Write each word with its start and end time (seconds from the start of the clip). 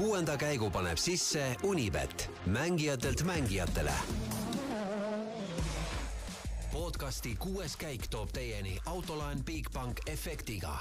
kuuenda 0.00 0.36
käigu 0.36 0.70
paneb 0.70 0.96
sisse 0.96 1.56
Unibet, 1.62 2.30
mängijatelt 2.46 3.22
mängijatele. 3.22 3.92
podcasti 6.72 7.34
kuues 7.38 7.76
käik 7.76 8.06
toob 8.08 8.28
teieni 8.32 8.78
autolaen 8.86 9.44
Bigbank 9.44 10.00
efektiga. 10.06 10.78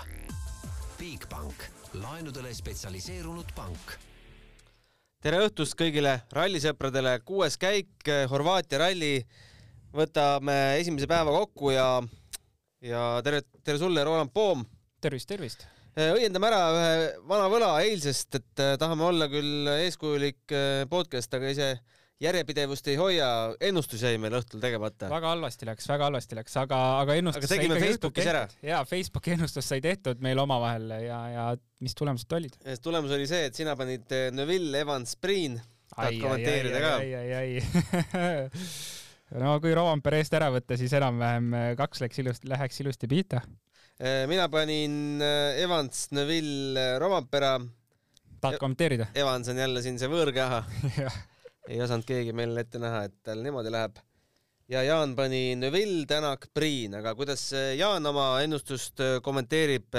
Bigbank, 0.98 1.64
laenudele 1.94 2.54
spetsialiseerunud 2.54 3.52
pank 3.56 3.92
tere 5.22 5.42
õhtust 5.44 5.76
kõigile 5.76 6.22
rallisõpradele, 6.32 7.20
kuues 7.26 7.58
käik, 7.58 7.92
Horvaatia 8.30 8.80
ralli. 8.80 9.26
võtame 9.94 10.80
esimese 10.80 11.08
päeva 11.08 11.32
kokku 11.32 11.72
ja, 11.72 12.02
ja 12.82 13.20
tere, 13.24 13.42
tere 13.64 13.78
sulle, 13.78 14.04
Roland 14.04 14.32
Poom. 14.34 14.66
tervist, 15.02 15.28
tervist. 15.28 15.68
Õiendame 15.98 16.50
ära 16.50 16.60
ühe 16.74 16.90
vana 17.30 17.48
võla 17.52 17.70
eilsest, 17.84 18.36
et 18.40 18.64
äh, 18.64 18.76
tahame 18.82 19.04
olla 19.08 19.28
küll 19.32 19.68
eeskujulik 19.80 20.54
äh, 20.54 20.84
podcast, 20.90 21.34
aga 21.34 21.50
ise 21.54 21.70
järjepidevust 22.20 22.88
ei 22.92 22.98
hoia, 23.00 23.56
ennustus 23.64 24.02
jäi 24.04 24.18
meil 24.20 24.36
õhtul 24.42 24.60
tegemata. 24.62 25.10
väga 25.12 25.28
halvasti 25.32 25.66
läks, 25.70 25.88
väga 25.88 26.04
halvasti 26.10 26.36
läks, 26.36 26.58
aga, 26.60 26.78
aga 27.00 27.16
ennustus 27.20 27.46
aga 27.46 27.52
tegime 27.54 27.80
Facebookis 27.80 28.28
ära. 28.28 28.48
jaa, 28.66 28.82
Facebooki 28.88 29.32
ennustus 29.38 29.66
sai 29.72 29.80
tehtud 29.84 30.18
meil 30.24 30.40
omavahel 30.44 30.86
ja, 31.06 31.20
ja 31.34 31.46
mis 31.84 31.96
tulemused 31.96 32.32
olid? 32.36 32.54
tulemus 32.84 33.12
oli 33.16 33.28
see, 33.30 33.46
et 33.50 33.60
sina 33.60 33.76
panid 33.80 34.08
äh, 34.16 34.30
Neville, 34.36 34.76
Evans, 34.84 35.12
Priin. 35.20 35.54
tahad 35.96 36.20
kommenteerida 36.20 36.80
ka? 36.84 36.92
ai, 37.00 37.10
ai, 37.16 37.30
ai 37.40 37.50
no 39.42 39.48
kui 39.64 39.72
Rovanpere 39.78 40.18
eest 40.20 40.34
ära 40.36 40.50
võtta, 40.52 40.74
siis 40.80 40.94
enam-vähem 41.00 41.46
kaks 41.80 42.02
läks 42.04 42.18
ilusti, 42.20 42.46
läheks 42.52 42.78
ilusti 42.84 43.06
pihta. 43.08 43.40
Äh, 44.00 44.28
mina 44.28 44.48
panin 44.48 45.20
äh, 45.22 45.60
Evans, 45.60 46.12
Neville, 46.12 47.00
Rovanpera. 47.00 47.60
tahad 48.42 48.58
kommenteerida? 48.58 49.10
Evans 49.14 49.50
on 49.52 49.58
jälle 49.60 49.82
siin 49.84 49.98
see 50.00 50.08
võõrkeha 50.08 50.60
ei 51.74 51.82
osanud 51.84 52.06
keegi 52.08 52.32
meil 52.32 52.54
ette 52.62 52.80
näha, 52.80 53.02
et 53.10 53.18
tal 53.28 53.42
niimoodi 53.44 53.74
läheb. 53.76 53.98
ja 54.72 54.86
Jaan 54.88 55.18
pani 55.18 55.58
Neville, 55.60 56.06
Tänak, 56.08 56.48
Priin, 56.56 56.96
aga 56.96 57.12
kuidas 57.16 57.44
äh, 57.52 57.74
Jaan 57.76 58.08
oma 58.08 58.30
ennustust 58.40 59.04
kommenteerib, 59.26 59.98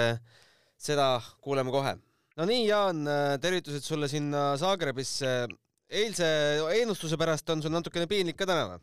seda 0.81 1.09
kuuleme 1.45 1.71
kohe. 1.71 1.93
no 2.41 2.47
nii, 2.49 2.63
Jaan, 2.71 3.03
tervitused 3.43 3.85
sulle 3.85 4.09
sinna 4.09 4.55
Zagrebisse. 4.57 5.45
eilse 5.91 6.31
ennustuse 6.79 7.19
pärast 7.21 7.53
on 7.53 7.61
sul 7.61 7.77
natukene 7.77 8.09
piinlik 8.09 8.41
ka 8.41 8.49
täna 8.49 8.65
või? 8.71 8.81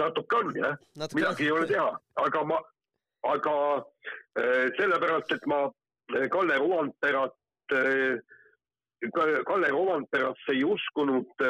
natuke 0.00 0.40
on 0.40 0.56
jah, 0.56 0.80
midagi 1.12 1.50
ei 1.50 1.52
ole 1.52 1.68
teha, 1.68 1.90
aga 2.24 2.44
ma, 2.48 2.62
aga 3.32 3.56
äh, 4.38 4.66
sellepärast, 4.78 5.32
et 5.32 5.46
ma 5.46 5.66
Kalle 6.30 6.58
Rovanperat 6.62 7.34
äh,, 7.74 8.18
Kalle 9.46 9.68
Rovanperasse 9.70 10.54
ei 10.54 10.62
uskunud 10.64 11.44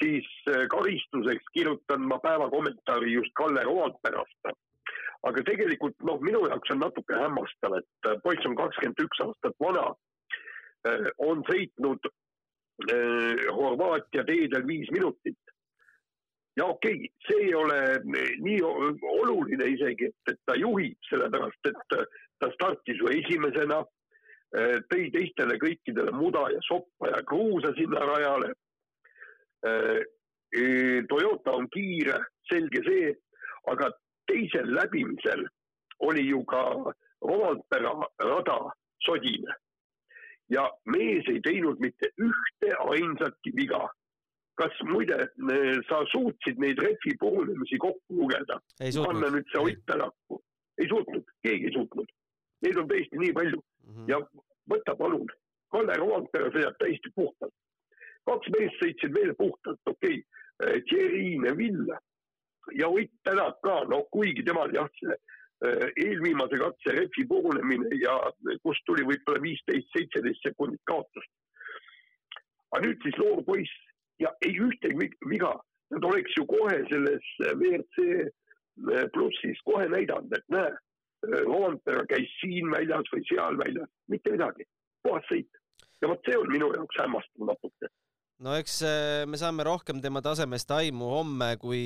siis 0.00 0.28
karistuseks 0.72 1.50
kirjutan 1.52 2.06
ma 2.08 2.16
päeva 2.22 2.48
kommentaari 2.50 3.12
just 3.12 3.34
Kalle 3.38 3.64
Rovanperast. 3.66 4.54
aga 5.22 5.42
tegelikult 5.46 5.94
noh, 6.02 6.18
minu 6.24 6.40
jaoks 6.48 6.72
on 6.74 6.80
natuke 6.82 7.14
hämmastav, 7.14 7.76
et 7.78 8.08
poiss 8.24 8.46
on 8.48 8.56
kakskümmend 8.58 9.04
üks 9.04 9.20
aastat 9.26 9.54
vana, 9.62 9.84
on 11.22 11.44
sõitnud 11.50 12.08
Horvaatia 13.52 14.24
teedel 14.26 14.66
viis 14.66 14.90
minutit 14.90 15.41
ja 16.56 16.66
okei 16.66 16.94
okay,, 16.94 17.08
see 17.26 17.46
ei 17.46 17.54
ole 17.54 17.78
nii 18.44 18.60
oluline 18.62 19.68
isegi, 19.72 20.10
et, 20.28 20.40
ta 20.46 20.56
juhib, 20.58 20.98
sellepärast 21.08 21.70
et 21.70 21.96
ta 22.42 22.50
startis 22.54 23.00
ju 23.00 23.08
esimesena, 23.12 23.80
eh, 24.58 24.78
tõi 24.90 25.08
teistele 25.14 25.56
kõikidele 25.62 26.12
muda 26.16 26.44
ja 26.52 26.60
soppa 26.66 27.12
ja 27.14 27.22
kruusa 27.28 27.72
sinna 27.78 28.04
rajale. 28.08 28.52
Eh, 29.66 30.02
eh, 30.58 31.00
Toyota 31.08 31.56
on 31.56 31.68
kiire, 31.72 32.18
selge 32.50 32.84
see, 32.88 33.14
aga 33.72 33.90
teisel 34.26 34.74
läbimisel 34.74 35.46
oli 36.02 36.26
ju 36.28 36.44
ka 36.44 36.62
Rompera 37.22 37.92
rada 38.18 38.58
sodine 39.06 39.54
ja 40.50 40.64
mees 40.84 41.28
ei 41.30 41.40
teinud 41.44 41.80
mitte 41.80 42.10
ühte 42.18 42.72
ainsatki 42.92 43.52
viga 43.56 43.86
kas 44.60 44.80
muide, 44.88 45.18
sa 45.88 46.02
suutsid 46.12 46.60
neid 46.60 46.80
rehvi 46.82 47.14
purunemisi 47.20 47.78
kokku 47.80 48.18
lugeda? 48.20 48.58
panna 48.78 49.30
nüüd 49.32 49.48
see 49.52 49.62
Ott 49.62 49.84
Tänaku. 49.86 50.40
ei 50.80 50.88
suutnud, 50.88 51.24
keegi 51.44 51.68
ei 51.70 51.74
suutnud. 51.76 52.12
Neid 52.64 52.78
on 52.80 52.88
tõesti 52.88 53.18
nii 53.20 53.32
palju 53.38 53.58
mm 53.58 53.94
-hmm. 53.94 54.08
ja 54.08 54.20
võta 54.70 54.94
palun, 54.96 55.26
Kalle 55.72 55.96
Rovanpera 55.96 56.50
sõidab 56.52 56.78
täiesti 56.78 57.12
puhtalt. 57.14 57.54
kaks 58.28 58.48
meest 58.54 58.80
sõitsid 58.80 59.14
veel 59.14 59.34
puhtalt, 59.34 59.80
okei 59.86 60.22
okay., 60.22 60.80
Thierry 60.88 61.38
Neville 61.38 61.98
ja 62.78 62.88
Ott 62.88 63.12
Tänak 63.24 63.60
ka, 63.62 63.84
no 63.88 64.02
kuigi 64.10 64.42
temal 64.42 64.74
jah, 64.74 64.88
see 65.00 65.14
eh, 65.66 65.88
eelviimase 66.04 66.58
katse 66.58 66.92
rehvi 66.98 67.24
purunemine 67.28 67.88
ja 68.02 68.18
kust 68.62 68.84
tuli 68.86 69.02
võib-olla 69.02 69.42
viisteist, 69.42 69.88
seitseteist 69.96 70.42
sekundit 70.42 70.82
kaotust. 70.84 71.32
aga 72.72 72.86
nüüd 72.86 73.02
siis 73.02 73.18
noor 73.18 73.42
poiss 73.44 73.91
ja 74.22 74.30
ei 74.46 74.54
ühtegi 74.66 75.10
viga. 75.28 75.52
Nad 75.92 76.06
oleks 76.08 76.36
ju 76.38 76.46
kohe 76.48 76.78
selles 76.90 77.26
äh, 77.44 77.52
WRC 77.58 78.06
äh, 78.22 79.08
plussis 79.14 79.60
kohe 79.68 79.88
näidanud, 79.92 80.32
et 80.38 80.48
näe, 80.52 80.72
Roompere 81.22 82.02
käis 82.10 82.30
siin 82.40 82.66
väljas 82.72 83.06
või 83.12 83.20
seal 83.28 83.58
väljas, 83.60 83.90
mitte 84.10 84.32
midagi, 84.34 84.64
puhas 85.06 85.28
sõit. 85.30 85.60
ja 86.02 86.08
vot 86.10 86.24
see 86.26 86.34
on 86.34 86.48
minu 86.50 86.72
jaoks 86.74 86.98
hämmastav 86.98 87.44
natuke. 87.52 87.90
no 88.42 88.56
eks 88.58 88.80
äh, 88.88 89.22
me 89.30 89.38
saame 89.38 89.66
rohkem 89.68 90.00
tema 90.02 90.22
tasemest 90.24 90.74
aimu 90.74 91.12
homme, 91.12 91.52
kui 91.62 91.84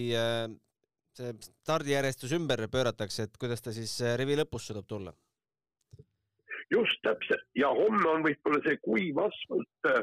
see 1.16 1.34
stardijärjestus 1.50 2.32
ümber 2.38 2.64
pööratakse, 2.72 3.26
et 3.26 3.36
kuidas 3.40 3.60
ta 3.60 3.74
siis 3.76 3.98
rivi 4.16 4.38
lõpus 4.40 4.70
suudab 4.70 4.88
tulla. 4.88 5.12
just 6.70 7.02
täpselt 7.02 7.44
ja 7.58 7.68
homme 7.68 8.08
on 8.14 8.24
võib-olla 8.24 8.62
see 8.64 8.80
kuiv 8.86 9.20
asfalt 9.26 9.68
Äh, 9.86 10.02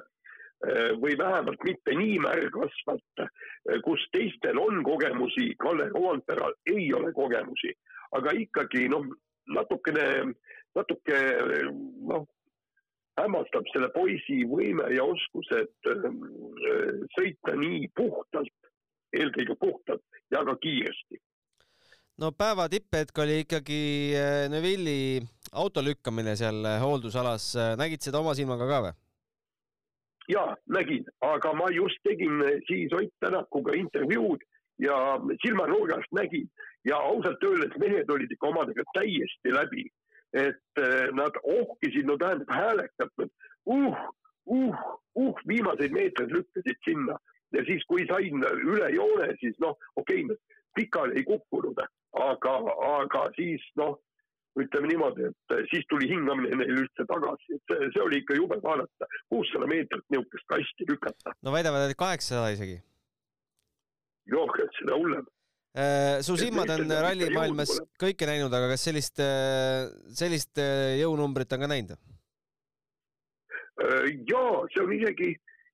või 1.01 1.17
vähemalt 1.17 1.63
mitte 1.63 1.95
nii 1.97 2.19
märg 2.23 2.55
asfalt, 2.65 3.23
äh, 3.23 3.79
kus 3.83 4.03
teistel 4.15 4.59
on 4.59 4.83
kogemusi, 4.83 5.51
Kalle 5.59 5.89
Roomperal 5.91 6.55
ei 6.71 6.87
ole 6.93 7.11
kogemusi, 7.13 7.73
aga 8.15 8.31
ikkagi 8.39 8.87
noh, 8.91 9.09
natukene, 9.51 10.05
natuke 10.75 11.19
noh, 12.07 12.25
hämmastab 13.19 13.67
selle 13.73 13.91
poisi 13.93 14.41
võime 14.49 14.87
ja 14.95 15.03
oskused 15.03 15.91
äh, 15.91 16.09
sõita 17.17 17.57
nii 17.59 17.91
puhtalt, 17.95 18.71
eelkõige 19.13 19.59
puhtalt 19.59 20.23
ja 20.31 20.45
ka 20.47 20.55
kiiresti. 20.63 21.19
no 22.23 22.31
päeva 22.31 22.69
tipphetk 22.69 23.19
oli 23.19 23.39
ikkagi 23.43 23.83
Neville'i 24.49 25.21
auto 25.51 25.83
lükkamine 25.83 26.37
seal 26.39 26.65
hooldusalas, 26.81 27.51
nägid 27.77 28.01
seda 28.01 28.23
oma 28.23 28.33
silmaga 28.37 28.69
ka 28.69 28.83
või? 28.87 29.02
Ja 30.29 30.55
nägin, 30.69 31.05
aga 31.21 31.53
ma 31.53 31.69
just 31.71 31.99
tegin 32.03 32.43
siis 32.67 32.93
Ott 32.93 33.13
Tänakuga 33.19 33.75
intervjuud 33.75 34.41
ja 34.79 35.19
silmanurgast 35.45 36.11
nägin. 36.11 36.47
Ja 36.85 36.97
ausalt 36.97 37.43
öeldes 37.43 37.77
mehed 37.79 38.09
olid 38.09 38.31
ikka 38.31 38.47
omadega 38.47 38.83
täiesti 38.93 39.53
läbi. 39.53 39.89
et 40.33 40.79
eh, 40.81 41.11
nad 41.13 41.35
ohkisid, 41.43 42.07
no 42.09 42.15
tähendab 42.17 42.49
häälekalt, 42.49 43.11
uh, 43.65 43.97
uh, 44.45 44.77
uh, 45.15 45.35
viimaseid 45.47 45.93
meetreid 45.93 46.31
lükkasid 46.33 46.79
sinna. 46.85 47.17
Ja 47.53 47.61
siis, 47.67 47.83
kui 47.85 48.07
sain 48.09 48.41
üle 48.41 48.87
joone, 48.95 49.27
siis 49.39 49.53
noh, 49.61 49.77
okei 49.95 50.23
okay,, 50.25 50.37
pikali 50.73 51.19
ei 51.21 51.23
kukkunud, 51.27 51.77
aga, 52.17 52.55
aga 52.95 53.21
siis 53.37 53.61
noh 53.77 53.99
ütleme 54.61 54.89
niimoodi, 54.91 55.27
et 55.29 55.55
eh, 55.55 55.61
siis 55.71 55.85
tuli 55.91 56.09
hingamine 56.11 56.57
neil 56.59 56.81
üldse 56.83 57.05
tagasi, 57.09 57.57
et 57.57 57.71
see, 57.71 57.91
see 57.95 58.03
oli 58.05 58.19
ikka 58.21 58.37
jube 58.37 58.59
vaadata, 58.63 59.09
kuussada 59.33 59.69
meetrit 59.69 60.03
niisugust 60.13 60.49
kasti 60.51 60.89
lükata. 60.89 61.35
no 61.41 61.53
väidavad, 61.55 61.87
et 61.89 61.99
kaheksasada 61.99 62.51
isegi. 62.55 62.77
joh, 64.33 64.57
et 64.63 64.79
seda 64.79 64.97
hullem 64.99 65.25
äh, 65.75 66.21
su 66.25 66.37
silmad 66.39 66.69
on 66.75 66.95
rallimaailmas 67.07 67.75
kõike 68.01 68.29
näinud, 68.29 68.53
aga 68.53 68.73
kas 68.73 68.85
sellist, 68.89 69.21
äh, 69.23 69.89
sellist 70.21 70.61
äh, 70.61 70.99
jõunumbrit 71.01 71.57
on 71.57 71.65
ka 71.65 71.71
näinud? 71.73 72.09
jaa, 74.29 74.61
see 74.69 74.83
on 74.85 74.93
isegi 74.93 75.33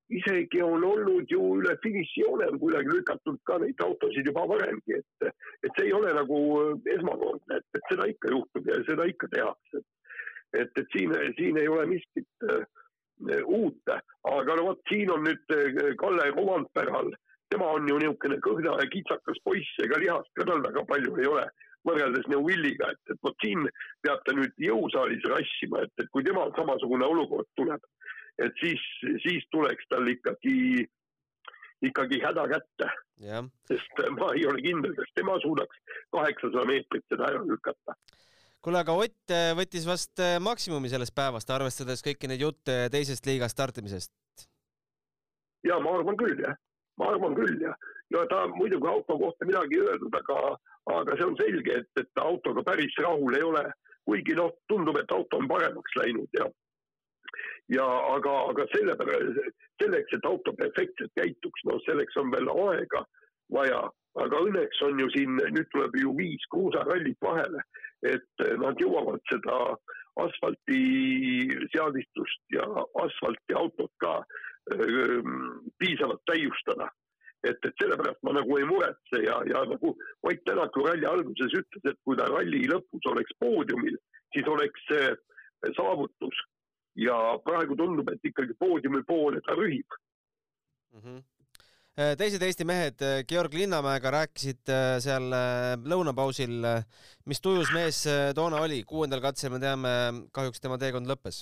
isegi 0.09 0.61
on 0.65 0.83
olnud 0.83 1.29
ju 1.29 1.41
üle 1.59 1.75
finišijoone 1.83 2.49
on 2.51 2.59
kuidagi 2.59 2.95
lükatud 2.95 3.37
ka 3.45 3.59
neid 3.61 3.81
autosid 3.85 4.25
juba 4.25 4.47
varemgi, 4.49 4.97
et, 4.97 5.29
et 5.63 5.71
see 5.77 5.87
ei 5.89 5.93
ole 5.93 6.13
nagu 6.17 6.39
esmakordne, 6.95 7.59
et, 7.59 7.67
et 7.77 7.91
seda 7.91 8.09
ikka 8.09 8.33
juhtub 8.33 8.69
ja 8.71 8.81
seda 8.89 9.05
ikka 9.11 9.29
tehakse. 9.35 9.85
et, 10.57 10.71
et 10.81 10.87
siin, 10.95 11.13
siin 11.37 11.57
ei 11.61 11.67
ole 11.69 11.85
miskit 11.85 12.47
uh, 12.49 12.63
uut, 13.45 13.91
aga 14.33 14.55
no 14.57 14.69
vot, 14.71 14.79
siin 14.89 15.11
on 15.13 15.25
nüüd 15.27 15.53
äh, 15.53 15.93
Kalle 16.01 16.31
Rovanperal, 16.33 17.11
tema 17.53 17.67
on 17.77 17.89
ju 17.89 17.99
niisugune 18.01 18.39
kõhna 18.45 18.77
ja 18.81 18.87
kitsakas 18.89 19.37
poiss, 19.45 19.77
ega 19.83 19.99
lihast 20.01 20.31
ka 20.33 20.47
tal 20.49 20.63
väga 20.65 20.85
palju 20.89 21.17
ei 21.21 21.29
ole. 21.29 21.49
võrreldes 21.87 22.25
Neuvilliga, 22.27 22.89
et, 22.91 23.13
et 23.13 23.19
vot 23.23 23.35
siin 23.39 23.61
peab 24.03 24.19
ta 24.25 24.33
nüüd 24.35 24.51
jõusaalis 24.59 25.23
rassima, 25.31 25.85
et, 25.85 25.93
et 26.01 26.09
kui 26.11 26.25
temal 26.27 26.51
samasugune 26.57 27.07
olukord 27.07 27.47
tuleb, 27.55 27.79
et 28.37 28.61
siis, 28.61 28.83
siis 29.23 29.45
tuleks 29.51 29.89
tal 29.89 30.07
ikkagi, 30.07 30.85
ikkagi 31.89 32.21
häda 32.23 32.47
kätte. 32.53 32.89
sest 33.67 34.01
ma 34.15 34.31
ei 34.35 34.45
ole 34.47 34.61
kindel, 34.63 34.95
kas 34.95 35.11
tema 35.15 35.39
suudaks 35.43 35.81
kaheksasada 36.11 36.65
meetrit 36.65 37.05
seda 37.09 37.27
ära 37.33 37.43
lükata. 37.43 37.97
Kuule, 38.61 38.81
aga 38.83 38.93
Ott 38.93 39.31
äh, 39.31 39.53
võttis 39.55 39.85
vast 39.87 40.19
äh, 40.19 40.35
maksimumi 40.43 40.89
sellest 40.91 41.15
päevast, 41.15 41.49
arvestades 41.49 42.03
kõiki 42.03 42.27
neid 42.27 42.41
jutte 42.43 42.89
teisest 42.91 43.25
liigast 43.25 43.55
startimisest? 43.55 44.11
ja 45.63 45.79
ma 45.83 45.95
arvan 45.97 46.17
küll 46.19 46.39
jah, 46.39 46.55
ma 46.99 47.11
arvan 47.13 47.35
küll 47.35 47.57
jah, 47.63 47.75
ja 48.13 48.23
ta 48.31 48.45
muidugi 48.53 48.87
auto 48.87 49.17
kohta 49.19 49.47
midagi 49.47 49.81
öelnud, 49.81 50.15
aga, 50.21 50.55
aga 50.95 51.17
see 51.17 51.27
on 51.27 51.37
selge, 51.39 51.81
et, 51.81 51.89
et 52.01 52.23
autoga 52.23 52.63
päris 52.71 52.95
rahul 53.03 53.35
ei 53.35 53.45
ole, 53.45 53.65
kuigi 54.07 54.37
noh, 54.39 54.53
tundub, 54.71 54.97
et 55.01 55.11
auto 55.15 55.41
on 55.41 55.49
paremaks 55.51 55.97
läinud 55.99 56.39
ja 56.39 56.47
ja 57.73 57.85
aga, 58.15 58.33
aga 58.51 58.63
sellepärast, 58.73 59.39
selleks, 59.81 60.11
et 60.17 60.25
auto 60.25 60.51
perfektselt 60.57 61.11
käituks, 61.19 61.61
no 61.69 61.73
selleks 61.85 62.15
on 62.21 62.27
veel 62.33 62.47
aega 62.53 63.01
vaja, 63.53 63.81
aga 64.21 64.35
õnneks 64.45 64.77
on 64.85 64.95
ju 65.01 65.07
siin, 65.13 65.31
nüüd 65.39 65.69
tuleb 65.73 65.93
ju 66.01 66.09
viis 66.17 66.43
kruusarallit 66.53 67.19
vahele, 67.23 67.61
et 68.09 68.31
nad 68.61 68.75
jõuavad 68.81 69.21
seda 69.31 69.55
asfaltiseadistust 70.19 72.41
ja 72.55 72.65
asfaltiautot 73.03 73.93
ka 74.03 74.13
öö, 74.73 75.21
piisavalt 75.79 76.23
täiustada. 76.29 76.87
Et, 77.47 77.59
et 77.63 77.75
sellepärast 77.79 78.21
ma 78.27 78.31
nagu 78.35 78.51
ei 78.59 78.65
muretse 78.67 79.17
ja, 79.23 79.37
ja 79.47 79.63
nagu 79.63 79.95
Ott 80.27 80.41
Tänak 80.43 80.75
ju 80.75 80.83
ralli 80.83 81.07
alguses 81.07 81.53
ütles, 81.55 81.83
et 81.87 81.95
kui 82.03 82.19
ta 82.19 82.27
ralli 82.27 82.67
lõpus 82.67 82.99
oleks 83.07 83.31
poodiumil, 83.39 83.95
siis 84.35 84.43
oleks 84.51 84.75
see 84.89 85.07
saavutus 85.77 86.35
ja 86.95 87.17
praegu 87.45 87.75
tundub, 87.77 88.09
et 88.13 88.31
ikkagi 88.31 88.55
poodiumi 88.59 89.03
poole 89.07 89.41
ta 89.45 89.57
rühib 89.57 89.99
mm. 90.93 91.03
-hmm 91.03 91.27
teised 91.99 92.39
Eesti 92.39 92.63
mehed 92.63 93.01
Georg 93.27 93.53
Linnamäega 93.53 94.11
rääkisid 94.13 94.69
äh, 94.71 95.01
seal 95.03 95.33
äh, 95.35 95.73
lõunapausil, 95.83 96.53
mis 97.27 97.41
tujus 97.43 97.73
mees 97.75 98.05
toona 98.35 98.61
oli, 98.63 98.85
kuuendal 98.87 99.19
katsel 99.19 99.51
me 99.51 99.59
teame, 99.59 99.89
kahjuks 100.31 100.63
tema 100.63 100.77
teekond 100.79 101.11
lõppes 101.11 101.41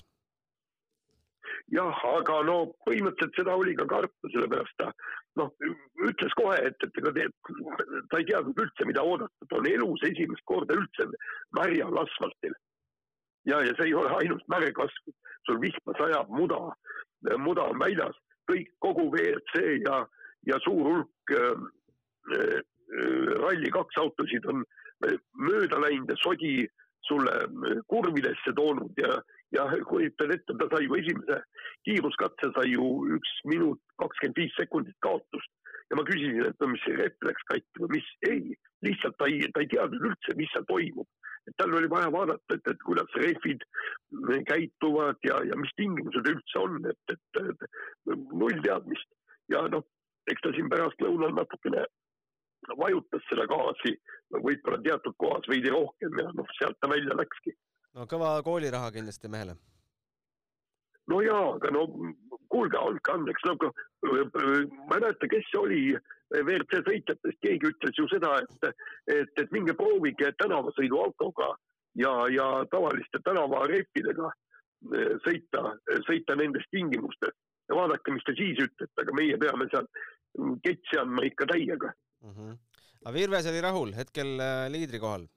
jah, 1.74 2.04
aga 2.18 2.42
no 2.48 2.58
põhimõtteliselt 2.88 3.40
seda 3.40 3.56
oli 3.60 3.76
ka 3.78 3.86
karta, 3.90 4.32
sellepärast 4.34 4.78
ta 4.82 4.92
noh, 5.40 5.52
ütles 6.08 6.36
kohe, 6.40 6.58
et, 6.70 6.86
et 6.86 7.02
ega 7.02 7.14
ta 7.14 8.22
ei 8.22 8.28
teadnud 8.30 8.62
üldse, 8.64 8.88
mida 8.90 9.04
oodata, 9.04 9.50
ta 9.50 9.60
on 9.60 9.68
elus 9.70 10.06
esimest 10.08 10.46
korda 10.50 10.78
üldse 10.78 11.10
märjal 11.58 12.02
asfaltil. 12.04 12.56
Ja, 13.50 13.62
ja 13.66 13.74
see 13.78 13.90
ei 13.90 13.98
ole 13.98 14.14
ainult 14.20 14.46
märgkasv, 14.52 15.12
sul 15.48 15.60
vihma 15.64 15.96
sajab, 16.00 16.32
muda, 16.34 16.60
muda 17.42 17.68
on 17.72 17.80
väljas, 17.82 18.18
kõik, 18.52 18.72
kogu 18.84 19.10
WRC 19.14 19.64
ja, 19.86 20.02
ja 20.48 20.60
suur 20.66 20.92
hulk 20.92 21.36
äh, 21.36 21.64
äh, 22.38 22.60
Rally 23.44 23.72
kaks 23.76 23.98
autosid 24.00 24.46
on 24.48 24.62
mööda 25.36 25.80
läinud 25.84 26.10
ja 26.10 26.16
sodi 26.22 26.62
sulle 27.08 27.34
kurvidesse 27.92 28.54
toonud 28.56 28.96
ja 29.00 29.20
ja 29.56 29.64
kujutad 29.88 30.32
ette, 30.36 30.56
ta 30.60 30.68
sai 30.72 30.86
ju 30.86 30.96
esimese 31.00 31.38
kiiruskatse 31.88 32.50
sai 32.56 32.72
ju 32.74 32.88
üks 33.16 33.30
minut 33.48 33.80
kakskümmend 34.02 34.40
viis 34.42 34.56
sekundit 34.60 34.98
kaotust 35.06 35.52
ja 35.90 35.98
ma 36.00 36.06
küsisin, 36.08 36.46
et 36.46 36.64
no 36.64 36.72
mis 36.72 36.82
see 36.86 36.98
refleks 37.00 37.46
katki 37.52 37.84
või 37.84 37.98
mis, 37.98 38.08
ei, 38.30 38.42
lihtsalt 38.88 39.18
ta 39.20 39.30
ei, 39.32 39.46
ta 39.54 39.64
ei 39.64 39.70
teadnud 39.74 40.10
üldse, 40.12 40.36
mis 40.40 40.52
seal 40.54 40.66
toimub. 40.72 41.08
et 41.48 41.56
tal 41.60 41.76
oli 41.80 41.90
vaja 41.92 42.10
vaadata, 42.12 42.58
et, 42.58 42.66
et 42.74 42.82
kuidas 42.84 43.14
rehvid 43.16 43.64
käituvad 44.50 45.22
ja, 45.24 45.38
ja 45.48 45.60
mis 45.60 45.72
tingimused 45.80 46.28
üldse 46.34 46.60
on, 46.60 46.82
et, 46.92 47.14
et, 47.14 47.40
et 47.54 48.26
null 48.34 48.60
teadmist 48.66 49.08
ja 49.54 49.64
noh, 49.72 49.86
eks 50.28 50.44
ta 50.44 50.52
siin 50.56 50.68
pärastlõunal 50.74 51.32
natukene 51.38 51.86
vajutas 52.76 53.24
seda 53.30 53.46
gaasi, 53.48 53.94
võib-olla 54.44 54.82
teatud 54.84 55.16
kohas 55.24 55.48
veidi 55.48 55.72
rohkem 55.72 56.20
ja 56.20 56.28
noh, 56.36 56.52
sealt 56.60 56.76
ta 56.82 56.92
välja 56.92 57.16
läkski 57.16 57.56
no 57.96 58.06
kõva 58.12 58.36
kooliraha 58.46 58.92
kindlasti 58.94 59.32
mehele. 59.32 59.56
No 61.12 61.22
jaa, 61.24 61.44
aga 61.56 61.72
no 61.76 61.86
kuulge, 62.52 62.80
andke 62.80 63.14
andeks, 63.14 63.46
nagu 63.48 63.72
ma 64.08 64.44
ei 64.56 64.68
mäleta, 64.92 65.30
kes 65.32 65.48
see 65.52 65.62
oli 65.62 65.82
WRC 66.36 66.82
sõitjatest, 66.88 67.40
keegi 67.44 67.72
ütles 67.72 68.00
ju 68.00 68.08
seda, 68.12 68.34
et, 68.44 68.84
et, 69.14 69.32
et 69.44 69.56
minge 69.56 69.76
proovige 69.80 70.32
tänavasõiduautoga 70.42 71.54
ja, 72.02 72.14
ja 72.32 72.48
tavaliste 72.72 73.22
tänavarehvidega 73.26 74.32
sõita, 75.26 75.64
sõita 76.08 76.36
nendes 76.38 76.68
tingimustes 76.72 77.34
ja 77.68 77.76
vaadake, 77.76 78.14
mis 78.14 78.28
te 78.28 78.36
siis 78.38 78.60
ütlete, 78.64 78.94
aga 79.02 79.16
meie 79.18 79.40
peame 79.42 79.68
seal 79.72 79.88
ketsi 80.64 81.00
andma 81.02 81.26
ikka 81.26 81.48
täiega 81.50 81.90
mm. 81.90 82.34
-hmm. 82.34 82.54
aga 83.06 83.14
Virves 83.16 83.50
oli 83.52 83.62
rahul, 83.62 83.94
hetkel 83.98 84.40
äh, 84.40 84.68
liidri 84.72 85.00
kohal 85.00 85.28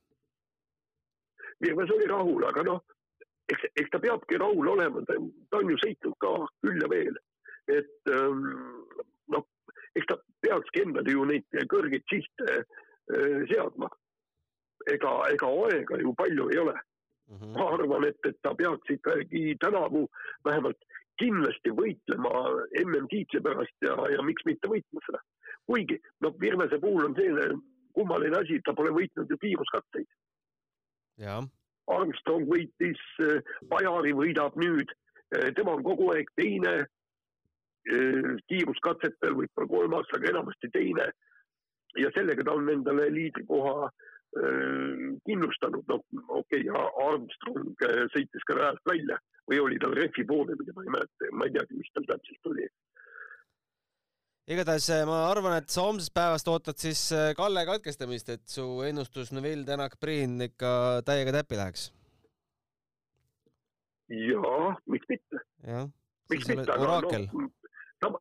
Virves 1.60 1.90
oli 1.94 2.06
rahul, 2.08 2.44
aga 2.48 2.62
noh, 2.66 2.82
eks, 3.52 3.66
eks 3.80 3.90
ta 3.92 4.00
peabki 4.02 4.38
rahul 4.40 4.68
olema, 4.74 5.02
ta, 5.06 5.16
on 5.58 5.72
ju 5.72 5.78
sõitnud 5.82 6.16
ka 6.22 6.34
küll 6.64 6.82
ja 6.82 6.90
veel. 6.92 7.16
et 7.70 8.12
ähm, 8.14 8.46
noh, 9.30 9.44
eks 9.94 10.08
ta 10.10 10.16
peakski 10.42 10.84
endale 10.84 11.12
ju 11.14 11.24
neid 11.28 11.58
kõrgeid 11.70 12.06
sihte 12.10 12.60
äh, 12.60 13.42
seadma. 13.50 13.90
ega, 14.90 15.10
ega 15.28 15.50
aega 15.66 15.98
ju 16.00 16.14
palju 16.16 16.48
ei 16.50 16.58
ole 16.58 16.72
mm. 16.74 17.36
-hmm. 17.36 17.58
ma 17.58 17.66
arvan, 17.74 18.04
et, 18.08 18.18
et 18.24 18.38
ta 18.42 18.54
peaks 18.54 18.90
ikkagi 18.90 19.56
tänavu 19.60 20.08
vähemalt 20.44 20.80
kindlasti 21.20 21.70
võitlema 21.76 22.32
MM-tiitli 22.84 23.42
pärast 23.44 23.76
ja, 23.84 23.94
ja 24.14 24.22
miks 24.22 24.44
mitte 24.48 24.68
võitma 24.68 25.04
seda. 25.06 25.20
kuigi 25.66 26.00
noh, 26.20 26.34
Virvese 26.40 26.80
puhul 26.80 27.04
on 27.04 27.14
selline 27.14 27.60
kummaline 27.92 28.40
asi, 28.40 28.60
ta 28.64 28.74
pole 28.74 28.90
võitnud 28.96 29.30
ju 29.30 29.36
kiiruskatseid 29.36 30.08
Armstrong 31.90 32.46
võitis, 32.50 33.00
Bajari 33.70 34.12
võidab 34.16 34.56
nüüd, 34.60 34.92
tema 35.56 35.76
on 35.76 35.84
kogu 35.86 36.10
aeg 36.14 36.30
teine 36.38 36.84
kiiruskatsetel, 38.50 39.34
võib-olla 39.38 39.68
kolmas, 39.70 40.12
aga 40.14 40.30
enamasti 40.34 40.70
teine. 40.74 41.10
ja 41.98 42.10
sellega 42.14 42.44
ta 42.46 42.52
on 42.54 42.68
endale 42.70 43.08
liidrikoha 43.10 43.88
kindlustanud, 45.26 45.82
noh 45.90 46.04
okei 46.28 46.68
okay,, 46.68 46.84
Armstrong 47.02 47.74
sõitis 48.14 48.46
ka 48.46 48.54
rajalt 48.54 48.84
välja 48.86 49.18
või 49.50 49.58
oli 49.58 49.80
tal 49.82 49.96
rehvi 49.98 50.22
poole, 50.24 50.54
mida 50.54 50.76
ma 50.76 50.84
ei 50.84 50.92
mäleta, 50.94 51.32
ma 51.32 51.48
ei 51.48 51.56
teagi, 51.56 51.80
mis 51.80 51.90
tal 51.96 52.06
täpselt 52.12 52.52
oli 52.52 52.68
igatahes 54.50 54.88
eh, 54.90 55.04
ma 55.06 55.20
arvan, 55.30 55.54
et 55.60 55.70
sa 55.70 55.84
homsest 55.86 56.12
päevast 56.16 56.48
ootad 56.50 56.78
siis 56.80 57.00
eh, 57.14 57.30
Kalle 57.38 57.62
katkestamist, 57.68 58.32
et 58.34 58.42
su 58.50 58.64
ennustus 58.86 59.30
Neville 59.36 59.66
Tänak 59.68 59.94
Priin 60.02 60.40
ikka 60.48 60.72
täiega 61.06 61.34
täppi 61.38 61.58
läheks. 61.60 61.90
jaa, 64.10 64.74
miks 64.90 65.06
mitte. 65.08 65.42
miks 66.32 66.50
mitte, 66.50 66.66
aga 66.66 66.88
oraakel. 66.88 67.28
noh, 68.02 68.18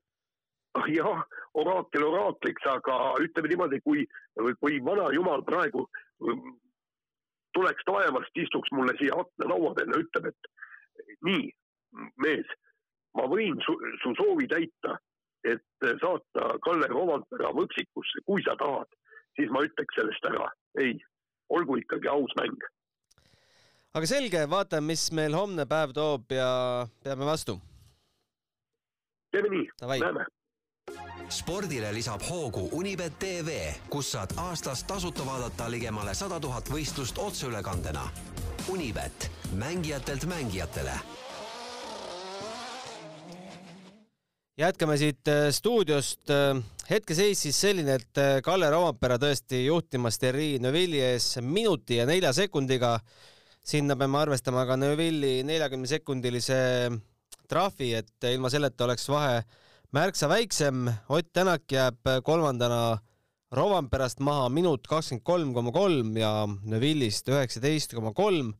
jah, 0.94 1.26
oraakel 1.58 2.06
oraakliks, 2.12 2.70
aga 2.76 3.00
ütleme 3.26 3.50
niimoodi, 3.50 3.82
kui, 3.82 4.06
kui 4.62 4.78
vana 4.86 5.10
jumal 5.16 5.42
praegu 5.50 5.88
mm, 6.22 6.56
tuleks 7.58 7.90
taevast, 7.90 8.38
istuks 8.38 8.70
mulle 8.78 8.94
siia 9.02 9.18
aknalaua 9.18 9.74
peale, 9.80 10.04
ütleb, 10.06 10.30
et 10.30 11.16
nii, 11.26 11.50
mees, 12.22 12.58
ma 13.18 13.26
võin 13.34 13.58
su, 13.66 13.80
su 14.04 14.14
soovi 14.22 14.46
täita 14.52 15.00
et 15.48 15.88
saata 16.02 16.58
Kalle 16.64 16.88
Romantpera 16.92 17.52
võksikusse, 17.56 18.24
kui 18.26 18.44
sa 18.44 18.56
tahad, 18.60 18.90
siis 19.40 19.52
ma 19.54 19.64
ütleks 19.68 19.96
sellest 20.00 20.28
ära. 20.32 20.50
ei, 20.80 20.98
olgu 21.50 21.80
ikkagi 21.80 22.08
aus 22.08 22.34
mäng. 22.42 22.66
aga 23.94 24.10
selge, 24.10 24.44
vaatame, 24.50 24.92
mis 24.94 25.12
meil 25.12 25.38
homne 25.38 25.66
päev 25.66 25.94
toob 25.96 26.32
ja 26.32 26.50
peame 27.04 27.26
vastu. 27.26 27.60
teeme 29.32 29.56
nii, 29.56 29.70
näeme 30.00 30.26
spordile 31.30 31.92
lisab 31.94 32.24
hoogu 32.26 32.70
Unibet 32.74 33.20
tv, 33.22 33.70
kus 33.90 34.12
saad 34.12 34.34
aastas 34.38 34.84
tasuta 34.84 35.26
vaadata 35.26 35.70
ligemale 35.72 36.14
sada 36.18 36.40
tuhat 36.40 36.72
võistlust 36.74 37.22
otseülekandena. 37.22 38.08
Unibet, 38.74 39.30
mängijatelt 39.54 40.26
mängijatele 40.26 40.98
jätkame 44.60 44.98
siit 45.00 45.28
äh, 45.28 45.50
stuudiost. 45.56 46.30
Äh, 46.30 46.60
hetkeseis 46.90 47.42
siis 47.46 47.60
selline, 47.62 47.96
et 48.00 48.20
äh, 48.20 48.40
Kalle 48.44 48.70
Roompere 48.74 49.20
tõesti 49.22 49.64
juhtimas 49.66 50.20
Terri 50.20 50.58
Neuvilli 50.60 51.00
ees 51.04 51.38
minuti 51.42 52.00
ja 52.00 52.08
nelja 52.10 52.34
sekundiga. 52.36 53.00
sinna 53.70 53.96
peame 53.96 54.18
arvestama 54.18 54.64
ka 54.66 54.76
Neuvilli 54.80 55.44
neljakümne 55.46 55.88
sekundilise 55.88 56.90
trahvi, 57.48 57.94
et 57.94 58.26
ilma 58.32 58.50
selleta 58.50 58.86
oleks 58.86 59.06
vahe 59.10 59.44
märksa 59.94 60.30
väiksem. 60.30 60.90
Ott 61.10 61.30
Tänak 61.34 61.72
jääb 61.72 62.00
kolmandana 62.24 62.98
Rovanperast 63.52 64.20
maha 64.20 64.50
minut 64.50 64.88
kakskümmend 64.88 65.24
kolm 65.24 65.54
koma 65.54 65.72
kolm 65.72 66.18
ja 66.18 66.48
Neville'ist 66.48 67.30
üheksateist 67.30 67.94
koma 67.94 68.14
kolm 68.14 68.54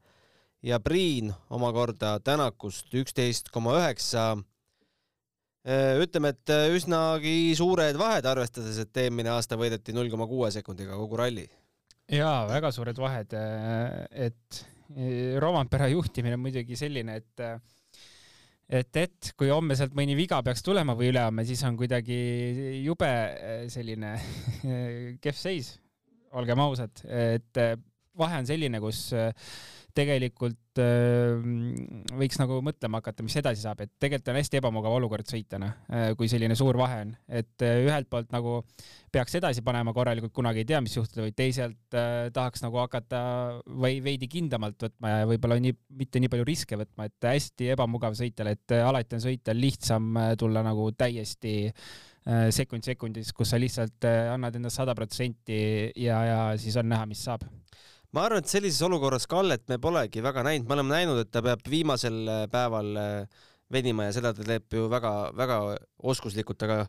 ja 0.62 0.80
Priin 0.80 1.34
omakorda 1.50 2.20
Tänakust 2.20 2.94
üksteist 2.94 3.50
koma 3.52 3.76
üheksa. 3.80 4.38
Ütleme, 5.66 6.34
et 6.34 6.54
üsnagi 6.76 7.54
suured 7.58 7.98
vahed, 8.00 8.28
arvestades, 8.30 8.78
et 8.80 9.02
eelmine 9.04 9.34
aasta 9.34 9.58
võideti 9.60 9.96
null 9.96 10.12
koma 10.12 10.28
kuue 10.30 10.52
sekundiga 10.56 10.96
kogu 10.98 11.20
ralli. 11.20 11.48
jaa, 12.10 12.46
väga 12.50 12.72
suured 12.76 12.98
vahed, 12.98 13.36
et 14.28 14.64
Rovanpera 15.40 15.90
juhtimine 15.92 16.34
on 16.34 16.42
muidugi 16.48 16.78
selline, 16.80 17.20
et 17.20 17.44
et, 18.70 18.98
et 19.02 19.32
kui 19.38 19.50
homme 19.50 19.76
sealt 19.78 19.94
mõni 19.98 20.16
viga 20.18 20.40
peaks 20.46 20.64
tulema 20.66 20.96
või 20.98 21.12
ülehomme, 21.12 21.46
siis 21.46 21.62
on 21.68 21.78
kuidagi 21.78 22.18
jube 22.86 23.12
selline 23.74 24.16
kehv 25.22 25.38
seis, 25.38 25.76
olgem 26.38 26.62
ausad, 26.64 27.04
et 27.06 27.62
vahe 28.20 28.42
on 28.42 28.50
selline, 28.50 28.82
kus 28.84 29.10
tegelikult 30.00 30.80
äh, 30.82 31.40
võiks 32.20 32.40
nagu 32.40 32.60
mõtlema 32.66 33.02
hakata, 33.02 33.24
mis 33.26 33.36
edasi 33.40 33.64
saab, 33.64 33.84
et 33.84 33.92
tegelikult 34.02 34.32
on 34.32 34.40
hästi 34.40 34.60
ebamugav 34.62 34.96
olukord 34.96 35.28
sõitjana, 35.30 35.72
äh, 35.92 36.06
kui 36.20 36.30
selline 36.32 36.56
suur 36.58 36.80
vahe 36.80 37.02
on, 37.06 37.14
et 37.42 37.66
äh, 37.66 37.82
ühelt 37.86 38.10
poolt 38.12 38.32
nagu 38.36 38.60
peaks 39.14 39.36
edasi 39.40 39.64
panema 39.66 39.94
korralikult, 39.96 40.34
kunagi 40.36 40.64
ei 40.64 40.70
tea, 40.70 40.82
mis 40.86 40.96
juhtuda 40.96 41.26
võib, 41.26 41.36
teisalt 41.38 41.98
tahaks 42.36 42.62
nagu 42.62 42.78
hakata 42.84 43.22
või 43.66 44.04
veidi 44.06 44.30
kindlamalt 44.30 44.86
võtma 44.86 45.14
ja 45.16 45.30
võib-olla 45.30 45.58
nii, 45.64 45.76
mitte 46.00 46.22
nii 46.22 46.32
palju 46.32 46.46
riske 46.48 46.78
võtma, 46.80 47.10
et 47.10 47.30
hästi 47.32 47.72
ebamugav 47.74 48.18
sõitjale, 48.20 48.54
et 48.58 48.78
alati 48.78 49.18
on 49.18 49.26
sõitjal 49.26 49.60
lihtsam 49.60 50.22
tulla 50.40 50.62
nagu 50.66 50.92
täiesti 50.94 51.72
sekund 52.54 52.86
sekundis, 52.86 53.32
kus 53.34 53.50
sa 53.50 53.58
lihtsalt 53.58 54.06
annad 54.06 54.60
endast 54.60 54.78
sada 54.78 54.94
protsenti 54.94 55.58
ja, 55.98 56.20
ja 56.28 56.40
siis 56.62 56.78
on 56.78 56.92
näha, 56.92 57.08
mis 57.10 57.24
saab 57.26 57.48
ma 58.16 58.26
arvan, 58.26 58.44
et 58.44 58.52
sellises 58.52 58.82
olukorras 58.86 59.28
Kallet 59.30 59.66
me 59.70 59.78
polegi 59.82 60.24
väga 60.26 60.44
näinud, 60.46 60.68
me 60.68 60.78
oleme 60.78 60.96
näinud, 60.96 61.22
et 61.24 61.32
ta 61.32 61.44
peab 61.46 61.64
viimasel 61.70 62.20
äh, 62.26 62.44
päeval 62.52 62.92
äh, 62.98 63.42
venima 63.72 64.08
ja 64.08 64.16
seda 64.16 64.34
ta 64.34 64.46
teeb 64.46 64.74
ju 64.74 64.88
väga-väga 64.90 65.60
oskuslikult, 66.12 66.66
aga, 66.66 66.80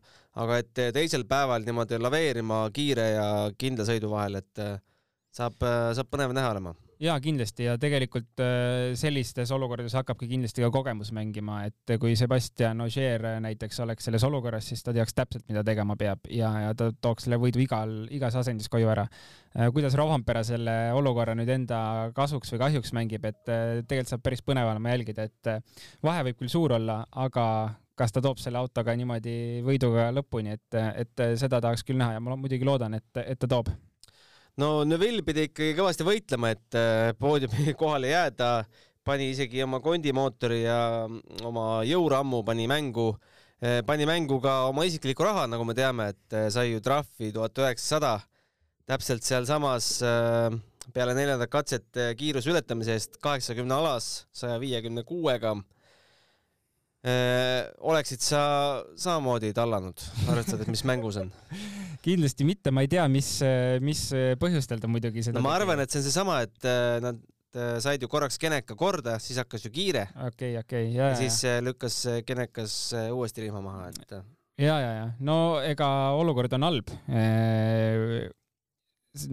aga 0.40 0.60
et 0.62 0.84
teisel 0.96 1.26
päeval 1.28 1.66
niimoodi 1.66 2.00
laveerima 2.00 2.62
kiire 2.76 3.10
ja 3.12 3.26
kindla 3.58 3.84
sõidu 3.88 4.12
vahel, 4.12 4.40
et 4.40 4.62
äh, 4.64 4.78
saab, 5.36 5.60
saab 5.96 6.08
põnev 6.10 6.32
näha 6.36 6.54
olema 6.54 6.74
jaa, 7.00 7.16
kindlasti 7.22 7.64
ja 7.64 7.76
tegelikult 7.80 8.42
äh, 8.44 8.92
sellistes 8.98 9.50
olukordades 9.54 9.94
hakkabki 9.96 10.28
kindlasti 10.30 10.64
ka 10.64 10.70
kogemus 10.74 11.12
mängima, 11.16 11.62
et 11.70 11.94
kui 12.00 12.14
Sebastian 12.18 12.84
Ogier 12.84 13.24
näiteks 13.42 13.80
oleks 13.84 14.08
selles 14.08 14.24
olukorras, 14.28 14.68
siis 14.68 14.84
ta 14.84 14.94
teaks 14.96 15.16
täpselt, 15.16 15.46
mida 15.48 15.64
tegema 15.66 15.96
peab 16.00 16.28
ja, 16.28 16.52
ja 16.66 16.76
ta 16.76 16.90
tooks 16.92 17.26
selle 17.26 17.40
võidu 17.40 17.62
igal, 17.64 17.94
igas 18.12 18.36
asendis 18.40 18.68
koju 18.72 18.90
ära. 18.92 19.06
Äh, 19.56 19.70
kuidas 19.74 19.96
Rovanpera 19.98 20.44
selle 20.46 20.76
olukorra 20.96 21.36
nüüd 21.38 21.50
enda 21.56 21.82
kasuks 22.16 22.52
või 22.54 22.64
kahjuks 22.66 22.94
mängib, 22.96 23.28
et 23.32 23.52
äh, 23.52 23.80
tegelikult 23.80 24.14
saab 24.14 24.26
päris 24.26 24.44
põnev 24.44 24.70
olema 24.70 24.96
jälgida, 24.96 25.28
et 25.30 25.54
vahe 26.04 26.26
võib 26.28 26.42
küll 26.42 26.52
suur 26.52 26.76
olla, 26.76 27.02
aga 27.10 27.46
kas 28.00 28.12
ta 28.16 28.22
toob 28.24 28.40
selle 28.40 28.60
autoga 28.60 28.94
niimoodi 28.96 29.60
võiduga 29.64 30.08
lõpuni, 30.16 30.56
et, 30.56 30.80
et 31.04 31.28
seda 31.40 31.60
tahaks 31.60 31.84
küll 31.84 32.00
näha 32.00 32.16
ja 32.16 32.24
ma 32.24 32.36
muidugi 32.36 32.64
loodan, 32.64 32.96
et, 32.96 33.24
et 33.24 33.40
ta 33.40 33.48
toob 33.48 33.68
no 34.58 34.84
Neville 34.88 35.22
pidi 35.26 35.46
ikkagi 35.48 35.74
kõvasti 35.78 36.06
võitlema, 36.06 36.52
et 36.54 36.78
äh, 36.78 37.10
poodiumi 37.18 37.74
kohale 37.80 38.12
jääda, 38.12 38.50
pani 39.06 39.30
isegi 39.34 39.62
oma 39.64 39.80
kondimootori 39.84 40.62
ja 40.64 40.80
mm, 41.06 41.44
oma 41.48 41.66
jõurammu 41.86 42.42
pani 42.46 42.66
mängu, 42.70 43.12
äh, 43.62 43.80
pani 43.86 44.08
mängu 44.08 44.40
ka 44.42 44.62
oma 44.70 44.86
isiklikku 44.88 45.26
raha, 45.26 45.46
nagu 45.50 45.66
me 45.68 45.76
teame, 45.78 46.10
et 46.14 46.36
äh, 46.36 46.48
sai 46.52 46.72
ju 46.72 46.82
trahvi 46.84 47.32
tuhat 47.36 47.62
üheksasada, 47.62 48.18
täpselt 48.90 49.22
sealsamas 49.22 50.00
peale 50.90 51.12
neljandat 51.14 51.46
katset 51.52 51.98
kiiruse 52.18 52.50
ületamise 52.50 52.96
eest 52.96 53.20
kaheksakümne 53.22 53.76
alas 53.76 54.24
saja 54.34 54.56
viiekümne 54.58 55.04
kuuega 55.06 55.52
oleksid 57.00 58.20
sa 58.20 58.40
samamoodi 58.92 59.54
tallanud, 59.56 60.02
arvestades, 60.28 60.68
mis 60.68 60.82
mängus 60.84 61.16
on? 61.22 61.30
kindlasti 62.04 62.46
mitte, 62.48 62.72
ma 62.74 62.84
ei 62.84 62.90
tea, 62.90 63.04
mis, 63.12 63.28
mis 63.84 64.06
põhjustel 64.40 64.80
ta 64.82 64.88
muidugi 64.90 65.24
seda 65.24 65.40
no 65.40 65.44
ma 65.46 65.54
arvan, 65.58 65.82
et 65.82 65.92
see 65.92 66.00
on 66.00 66.06
seesama, 66.06 66.40
et 66.46 66.68
äh, 66.68 66.96
nad 67.04 67.20
äh, 67.54 67.76
said 67.82 68.02
ju 68.02 68.08
korraks 68.10 68.40
Geneka 68.40 68.76
korda, 68.78 69.18
siis 69.22 69.40
hakkas 69.40 69.66
ju 69.66 69.72
kiire. 69.74 70.06
okei 70.14 70.54
okay,, 70.56 70.60
okei 70.60 70.84
okay,, 70.88 70.92
ja, 70.96 71.10
ja. 71.12 71.18
siis 71.20 71.40
äh, 71.48 71.60
lükkas 71.64 72.02
Genekas 72.26 72.76
uuesti 73.12 73.46
rihma 73.46 73.62
maha, 73.64 73.90
et. 73.92 74.16
ja, 74.60 74.76
ja, 74.76 74.92
ja 74.96 75.08
no 75.24 75.38
ega 75.64 75.88
olukord 76.20 76.52
on 76.56 76.68
halb. 76.68 76.94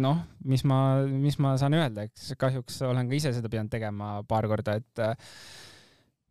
noh, 0.01 0.21
mis 0.49 0.63
ma, 0.65 0.81
mis 1.07 1.37
ma 1.43 1.55
saan 1.61 1.77
öelda, 1.77 2.07
eks 2.07 2.33
kahjuks 2.39 2.81
olen 2.87 3.09
ka 3.09 3.19
ise 3.19 3.35
seda 3.35 3.51
pidanud 3.51 3.71
tegema 3.71 4.17
paar 4.27 4.47
korda, 4.49 4.79
et 4.81 5.07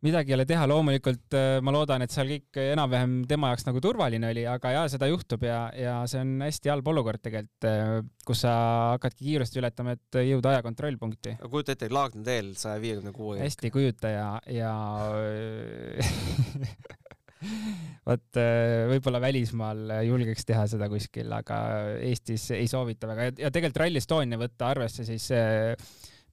midagi 0.07 0.33
ei 0.33 0.37
ole 0.39 0.47
teha, 0.49 0.67
loomulikult 0.71 1.37
äh, 1.37 1.59
ma 1.65 1.75
loodan, 1.75 2.05
et 2.05 2.15
seal 2.15 2.29
kõik 2.31 2.61
enam-vähem 2.63 3.17
tema 3.29 3.51
jaoks 3.53 3.67
nagu 3.69 3.83
turvaline 3.85 4.31
oli, 4.33 4.45
aga 4.49 4.73
jaa, 4.77 4.87
seda 4.93 5.09
juhtub 5.11 5.45
ja, 5.47 5.61
ja 5.77 5.97
see 6.11 6.23
on 6.23 6.37
hästi 6.47 6.73
halb 6.73 6.91
olukord 6.93 7.23
tegelikult, 7.25 7.69
äh, 7.69 7.97
kus 8.27 8.45
sa 8.47 8.53
hakkadki 8.95 9.29
kiirust 9.29 9.59
ületama, 9.61 9.97
et 9.97 10.21
jõuda 10.31 10.55
aja 10.55 10.65
kontrollpunkti. 10.67 11.37
aga 11.41 11.51
kujuta 11.53 11.77
ette, 11.77 11.91
Laagna 11.97 12.27
teel 12.27 12.53
saja 12.59 12.83
viiekümne 12.83 13.13
kuue. 13.17 13.41
hästi 13.43 13.69
ei 13.69 13.75
kujuta 13.75 14.13
ja, 14.13 14.29
ja 14.53 14.73
vot 18.09 18.41
äh, 18.41 18.87
võib-olla 18.91 19.21
välismaal 19.23 19.95
julgeks 20.07 20.47
teha 20.49 20.67
seda 20.71 20.89
kuskil, 20.93 21.31
aga 21.37 21.61
Eestis 22.01 22.49
ei 22.57 22.69
soovita 22.71 23.11
väga 23.11 23.31
ja, 23.31 23.39
ja 23.47 23.55
tegelikult 23.55 23.83
Rally 23.85 24.03
Estonia 24.03 24.41
võtta 24.41 24.71
arvesse 24.73 25.07
siis 25.09 25.31
äh, 25.35 25.75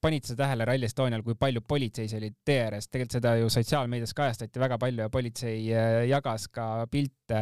panid 0.04 0.28
sa 0.28 0.36
tähele 0.38 0.66
Rally 0.68 0.88
Estonial, 0.88 1.24
kui 1.26 1.36
palju 1.40 1.64
politseis 1.68 2.14
oli 2.18 2.30
tee 2.46 2.60
ääres, 2.66 2.90
tegelikult 2.92 3.18
seda 3.18 3.34
ju 3.40 3.50
sotsiaalmeedias 3.54 4.14
kajastati 4.18 4.62
väga 4.62 4.78
palju 4.82 5.06
ja 5.06 5.12
politsei 5.14 5.58
äh, 5.72 5.98
jagas 6.10 6.50
ka 6.54 6.68
pilte, 6.92 7.42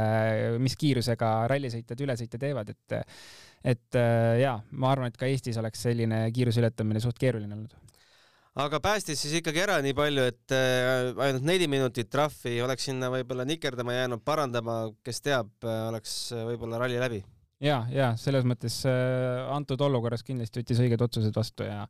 mis 0.61 0.77
kiirusega 0.79 1.31
rallisõitjad 1.51 2.03
ülesõite 2.05 2.41
teevad, 2.41 2.73
et 2.73 2.97
et 3.61 3.97
äh, 3.97 4.41
jaa, 4.41 4.57
ma 4.71 4.91
arvan, 4.93 5.11
et 5.11 5.17
ka 5.21 5.29
Eestis 5.29 5.57
oleks 5.61 5.83
selline 5.85 6.23
kiiruse 6.33 6.61
ületamine 6.63 7.01
suht 7.03 7.19
keeruline 7.21 7.57
olnud 7.57 7.75
aga 8.61 8.81
päästis 8.83 9.21
siis 9.21 9.37
ikkagi 9.39 9.61
ära 9.63 9.77
nii 9.85 9.93
palju, 9.97 10.25
et 10.27 10.55
äh, 10.55 11.11
ainult 11.27 11.45
neli 11.47 11.69
minutit 11.71 12.09
trahvi, 12.11 12.57
oleks 12.61 12.89
sinna 12.89 13.11
võib-olla 13.13 13.45
nikerdama 13.47 13.95
jäänud, 13.95 14.25
parandama, 14.25 14.81
kes 15.05 15.21
teab, 15.25 15.53
oleks 15.65 16.17
võib-olla 16.49 16.81
ralli 16.81 16.99
läbi. 17.01 17.23
ja, 17.63 17.85
ja 17.93 18.11
selles 18.21 18.45
mõttes 18.45 18.83
antud 19.49 19.81
olukorras 19.81 20.25
kindlasti 20.27 20.61
võttis 20.61 20.83
õiged 20.85 21.09
otsused 21.09 21.37
vastu 21.37 21.69
ja 21.69 21.87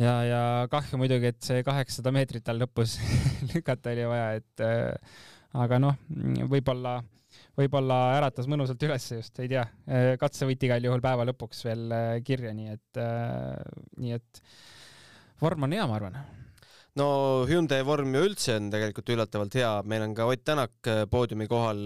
ja, 0.00 0.14
ja 0.24 0.42
kahju 0.72 1.00
muidugi, 1.00 1.30
et 1.32 1.40
see 1.44 1.64
kaheksasada 1.66 2.12
meetrit 2.14 2.44
tal 2.46 2.60
lõpus 2.60 2.96
lükata 3.52 3.92
oli 3.94 4.08
vaja, 4.08 4.28
et 4.40 4.64
äh, 4.64 5.16
aga 5.60 5.80
noh, 5.82 5.96
võib-olla, 6.50 6.98
võib-olla 7.58 8.00
äratas 8.18 8.48
mõnusalt 8.50 8.82
üles 8.86 9.08
just, 9.12 9.40
ei 9.42 9.50
tea. 9.52 9.66
Äh, 9.86 10.12
katsevõit 10.20 10.62
igal 10.68 10.84
juhul 10.86 11.04
päeva 11.04 11.26
lõpuks 11.28 11.64
veel 11.68 11.86
äh, 11.96 12.12
kirja, 12.26 12.54
nii 12.56 12.76
et, 12.76 13.02
nii 14.00 14.16
et 14.16 14.44
vorm 15.42 15.68
on 15.68 15.76
hea, 15.76 15.88
ma 15.88 15.98
arvan 16.00 16.20
no 16.98 17.10
Hyundai 17.48 17.84
vorm 17.86 18.16
ju 18.16 18.24
üldse 18.26 18.56
on 18.58 18.72
tegelikult 18.72 19.12
üllatavalt 19.14 19.54
hea, 19.56 19.76
meil 19.88 20.08
on 20.08 20.16
ka 20.16 20.26
Ott 20.28 20.42
Tänak 20.44 20.88
poodiumi 21.10 21.46
kohal. 21.48 21.84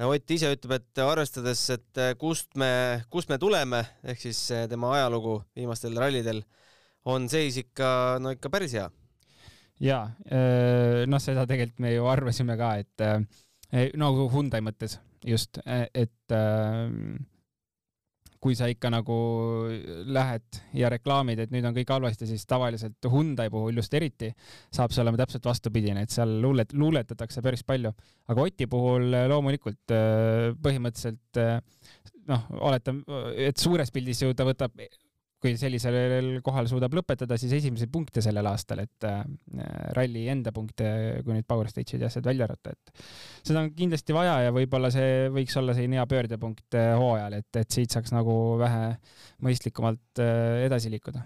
Ott 0.00 0.32
ise 0.32 0.48
ütleb, 0.54 0.72
et 0.78 1.00
arvestades, 1.04 1.60
et 1.74 2.00
kust 2.18 2.56
me, 2.58 2.70
kust 3.12 3.28
me 3.28 3.36
tuleme, 3.38 3.82
ehk 4.08 4.22
siis 4.22 4.40
tema 4.70 4.94
ajalugu 4.96 5.34
viimastel 5.58 5.98
rallidel 6.00 6.40
on 7.08 7.28
seis 7.32 7.56
ikka, 7.62 8.18
no 8.20 8.34
ikka 8.36 8.52
päris 8.52 8.76
hea. 8.76 8.88
ja 9.80 10.02
noh, 11.08 11.22
seda 11.22 11.46
tegelikult 11.48 11.80
me 11.80 11.94
ju 11.94 12.08
arvasime 12.10 12.56
ka, 12.60 12.74
et 12.82 13.96
nagu 13.96 14.28
Hyundai 14.32 14.60
mõttes 14.64 14.98
just, 15.24 15.60
et 15.66 16.36
kui 18.40 18.56
sa 18.56 18.70
ikka 18.72 18.88
nagu 18.92 19.16
lähed 20.08 20.60
ja 20.76 20.88
reklaamid, 20.92 21.42
et 21.42 21.50
nüüd 21.52 21.66
on 21.68 21.74
kõik 21.76 21.90
halvasti, 21.92 22.28
siis 22.28 22.46
tavaliselt 22.48 23.08
Hyundai 23.12 23.50
puhul 23.52 23.76
just 23.76 23.92
eriti 23.96 24.30
saab 24.72 24.94
see 24.94 25.02
olema 25.04 25.20
täpselt 25.20 25.44
vastupidine, 25.44 26.04
et 26.04 26.14
seal 26.14 26.38
luulet-, 26.40 26.72
luuletatakse 26.72 27.44
päris 27.44 27.64
palju. 27.68 27.92
aga 28.32 28.46
Oti 28.48 28.68
puhul 28.70 29.12
loomulikult 29.32 29.92
põhimõtteliselt 30.64 31.42
noh, 32.30 32.48
oletame, 32.70 33.04
et 33.36 33.60
suures 33.60 33.92
pildis 33.92 34.24
ju 34.24 34.32
ta 34.36 34.48
võtab 34.48 34.76
kui 35.40 35.56
sellisel 35.56 36.40
kohal 36.44 36.68
suudab 36.68 36.94
lõpetada, 36.98 37.38
siis 37.40 37.54
esimesi 37.56 37.88
punkte 37.92 38.22
sellel 38.24 38.46
aastal, 38.50 38.82
et 38.84 39.06
äh, 39.08 39.22
ralli 39.96 40.26
enda 40.32 40.52
punkte, 40.56 40.86
kui 41.24 41.36
nüüd 41.36 41.48
Power 41.48 41.70
Stage'id 41.72 42.04
ja 42.04 42.10
asjad 42.12 42.28
välja 42.28 42.46
arvata, 42.46 42.74
et 42.76 43.04
seda 43.48 43.64
on 43.64 43.70
kindlasti 43.76 44.16
vaja 44.16 44.36
ja 44.46 44.54
võib-olla 44.54 44.92
see 44.92 45.28
võiks 45.32 45.56
olla 45.60 45.76
selline 45.76 46.00
hea 46.00 46.06
pöördepunkt 46.10 46.76
äh, 46.76 46.92
hooajal, 47.00 47.38
et, 47.40 47.50
et 47.62 47.78
siit 47.78 47.96
saaks 47.96 48.12
nagu 48.12 48.34
vähe 48.60 48.86
mõistlikumalt 49.46 50.20
äh, 50.20 50.66
edasi 50.66 50.92
liikuda 50.92 51.24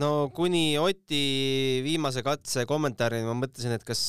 no 0.00 0.10
kuni 0.36 0.78
Oti 0.80 1.24
viimase 1.84 2.24
katse 2.24 2.64
kommentaarini 2.68 3.28
ma 3.28 3.36
mõtlesin, 3.36 3.76
et 3.76 3.84
kas 3.84 4.02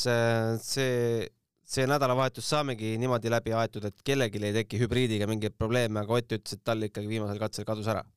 see, 0.64 1.28
see 1.68 1.88
nädalavahetus 1.90 2.48
saamegi 2.56 2.96
niimoodi 3.02 3.32
läbi 3.32 3.56
aetud, 3.56 3.92
et 3.92 4.04
kellelgi 4.08 4.40
ei 4.40 4.56
teki 4.62 4.80
hübriidiga 4.86 5.28
mingeid 5.28 5.56
probleeme, 5.60 6.00
aga 6.04 6.22
Ott 6.22 6.38
ütles, 6.40 6.56
et 6.56 6.64
tal 6.64 6.88
ikkagi 6.88 7.12
viimasel 7.12 7.44
katsel 7.44 7.68
kadus 7.68 7.92
ära. 7.92 8.08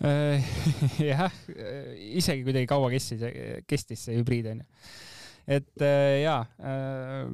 jah, 1.10 1.26
isegi 2.16 2.44
kuidagi 2.46 2.68
kaua 2.70 2.88
kestis, 2.92 3.20
kestis 3.68 4.06
see 4.06 4.20
hübriid 4.20 4.46
onju 4.54 4.64
et 5.50 5.82
äh, 5.82 6.22
jaa 6.22 6.40
äh,, 6.62 7.24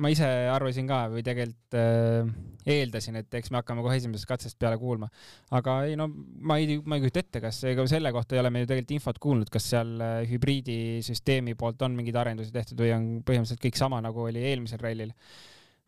ma 0.00 0.10
ise 0.12 0.26
arvasin 0.52 0.88
ka 0.88 1.04
või 1.12 1.22
tegelikult 1.24 1.76
äh, 1.78 2.30
eeldasin, 2.68 3.20
et 3.22 3.38
eks 3.38 3.52
me 3.52 3.60
hakkame 3.60 3.84
kohe 3.84 3.96
esimesest 3.96 4.28
katsest 4.28 4.58
peale 4.60 4.76
kuulma. 4.80 5.08
aga 5.56 5.78
ei 5.88 5.96
no 5.98 6.08
ma 6.10 6.58
ei, 6.60 6.80
ma 6.84 6.98
ei 6.98 7.04
kujuta 7.04 7.22
ette, 7.22 7.42
kas 7.44 7.62
ega 7.70 7.86
selle 7.90 8.12
kohta 8.12 8.36
ei 8.36 8.42
ole 8.42 8.52
me 8.52 8.64
ju 8.64 8.70
tegelikult 8.70 8.96
infot 8.98 9.22
kuulnud, 9.22 9.52
kas 9.52 9.70
seal 9.72 9.94
äh, 10.04 10.18
hübriidisüsteemi 10.30 11.56
poolt 11.60 11.80
on 11.86 11.96
mingeid 11.96 12.18
arendusi 12.20 12.52
tehtud 12.54 12.82
või 12.82 12.92
on 12.96 13.08
põhimõtteliselt 13.24 13.64
kõik 13.64 13.80
sama, 13.80 14.02
nagu 14.04 14.26
oli 14.26 14.44
eelmisel 14.50 14.82
rallil 14.82 15.14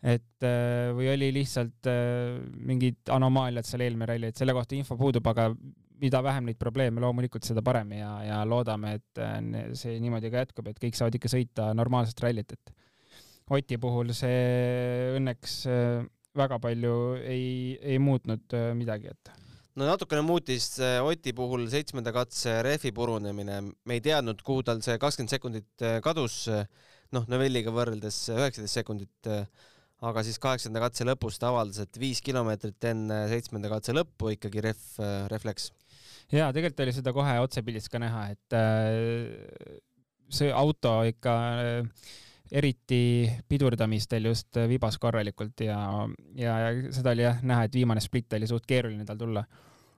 et 0.03 0.47
äh, 0.47 0.89
või 0.97 1.13
oli 1.13 1.31
lihtsalt 1.37 1.91
äh, 1.91 2.41
mingid 2.71 3.13
anomaaliad 3.13 3.69
seal 3.69 3.85
eelmine 3.85 4.09
ralli, 4.09 4.33
et 4.33 4.41
selle 4.41 4.57
kohta 4.57 4.79
info 4.79 4.97
puudub, 4.99 5.27
aga 5.31 5.51
mida 6.03 6.23
vähem 6.25 6.49
neid 6.49 6.59
probleeme, 6.61 7.03
loomulikult 7.03 7.47
seda 7.47 7.63
parem 7.65 7.95
ja, 7.97 8.13
ja 8.27 8.41
loodame, 8.49 8.97
et 8.99 9.23
äh, 9.23 9.39
see 9.79 9.99
niimoodi 10.03 10.33
ka 10.33 10.45
jätkub, 10.45 10.71
et 10.71 10.81
kõik 10.83 10.99
saavad 10.99 11.19
ikka 11.19 11.31
sõita 11.33 11.71
normaalset 11.79 12.25
rallit, 12.25 12.57
et 12.57 12.79
Oti 13.53 13.77
puhul 13.77 14.15
see 14.17 15.17
õnneks 15.19 15.55
väga 16.39 16.57
palju 16.63 16.93
ei, 17.21 17.75
ei 17.83 17.99
muutnud 18.01 18.55
midagi, 18.79 19.11
et 19.13 19.33
no 19.77 19.89
natukene 19.89 20.23
muutis 20.25 20.71
Oti 20.81 21.35
puhul 21.37 21.67
seitsmenda 21.69 22.15
katse 22.15 22.55
rehvi 22.65 22.95
purunemine, 22.97 23.59
me 23.61 23.99
ei 23.99 24.05
teadnud, 24.05 24.41
kuhu 24.47 24.63
tal 24.65 24.81
see 24.87 24.95
kakskümmend 25.03 25.35
sekundit 25.35 25.85
kadus, 26.07 26.47
noh, 27.13 27.29
Novelliga 27.29 27.75
võrreldes 27.75 28.23
üheksateist 28.33 28.81
sekundit 28.81 29.33
aga 30.03 30.25
siis 30.27 30.41
kaheksanda 30.43 30.83
katse 30.83 31.07
lõpus 31.07 31.39
ta 31.39 31.53
avaldas, 31.53 31.83
et 31.85 32.01
viis 32.01 32.23
kilomeetrit 32.25 32.91
enne 32.91 33.23
seitsmenda 33.31 33.71
katse 33.71 33.95
lõppu 33.95 34.33
ikkagi 34.35 34.65
ref, 34.65 34.83
ref 35.31 35.47
läks. 35.47 35.71
Ja 36.33 36.51
tegelikult 36.55 36.85
oli 36.85 36.95
seda 36.97 37.15
kohe 37.17 37.39
otsepildis 37.43 37.89
ka 37.93 38.03
näha, 38.03 38.27
et 38.35 38.59
äh, 38.59 39.81
see 40.33 40.53
auto 40.55 41.01
ikka 41.09 41.35
äh, 41.63 42.07
eriti 42.53 43.03
pidurdamistel 43.49 44.29
just 44.29 44.61
vibas 44.69 44.99
korralikult 45.01 45.65
ja, 45.65 45.81
ja, 46.37 46.57
ja 46.67 46.73
seda 46.93 47.17
oli 47.17 47.25
jah 47.25 47.43
näha, 47.43 47.67
et 47.67 47.77
viimane 47.81 48.01
split 48.05 48.33
oli 48.37 48.49
suht 48.51 48.69
keeruline 48.69 49.09
tal 49.09 49.21
tulla 49.21 49.47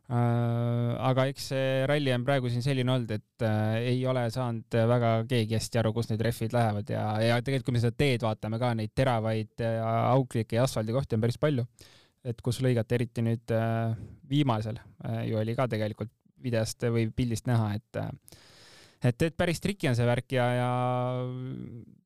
Äh, 0.04 0.90
aga 1.00 1.24
eks 1.30 1.46
see 1.48 1.68
ralli 1.88 2.12
on 2.12 2.26
praegu 2.26 2.50
siin 2.52 2.60
selline 2.64 2.92
olnud, 2.92 3.12
et 3.14 3.44
äh, 3.46 3.76
ei 3.94 4.02
ole 4.04 4.26
saanud 4.28 4.76
väga 4.90 5.12
keegi 5.30 5.56
hästi 5.56 5.80
aru, 5.80 5.94
kus 5.96 6.10
need 6.10 6.20
rehvid 6.26 6.52
lähevad 6.52 6.92
ja, 6.92 7.04
ja 7.24 7.38
tegelikult, 7.40 7.70
kui 7.70 7.76
me 7.78 7.80
seda 7.80 7.96
teed 7.96 8.26
vaatame 8.26 8.60
ka, 8.60 8.74
neid 8.76 8.92
teravaid 8.92 9.64
auklikke 9.64 10.58
ja 10.58 10.66
asfaldikohti 10.68 11.16
on 11.16 11.24
päris 11.24 11.40
palju. 11.40 11.64
Et 12.24 12.40
kus 12.44 12.60
lõigata, 12.64 12.96
eriti 12.96 13.24
nüüd 13.24 13.52
äh, 13.54 13.94
viimasel 14.28 14.80
ju 15.28 15.38
oli 15.40 15.54
ka 15.56 15.68
tegelikult 15.68 16.12
videost 16.44 16.86
või 16.92 17.08
pildist 17.12 17.48
näha, 17.48 17.74
et 17.76 17.98
et, 19.04 19.22
et 19.28 19.36
päris 19.36 19.60
triki 19.60 19.88
on 19.90 19.96
see 19.96 20.06
värk 20.08 20.32
ja, 20.36 20.46
ja 20.56 20.70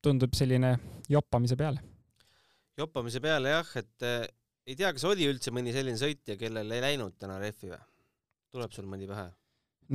tundub 0.03 0.35
selline 0.35 0.75
joppamise 1.11 1.57
peale. 1.59 1.83
joppamise 2.79 3.23
peale 3.23 3.55
jah, 3.55 3.71
et 3.79 4.09
ei 4.69 4.77
tea, 4.77 4.91
kas 4.93 5.07
oli 5.09 5.27
üldse 5.29 5.53
mõni 5.55 5.73
selline 5.73 5.99
sõitja, 6.01 6.37
kellel 6.41 6.77
ei 6.77 6.85
läinud 6.85 7.17
täna 7.21 7.39
rehvi 7.41 7.73
või? 7.73 7.81
tuleb 8.53 8.75
sul 8.75 8.89
mõni 8.91 9.09
pähe? 9.09 9.31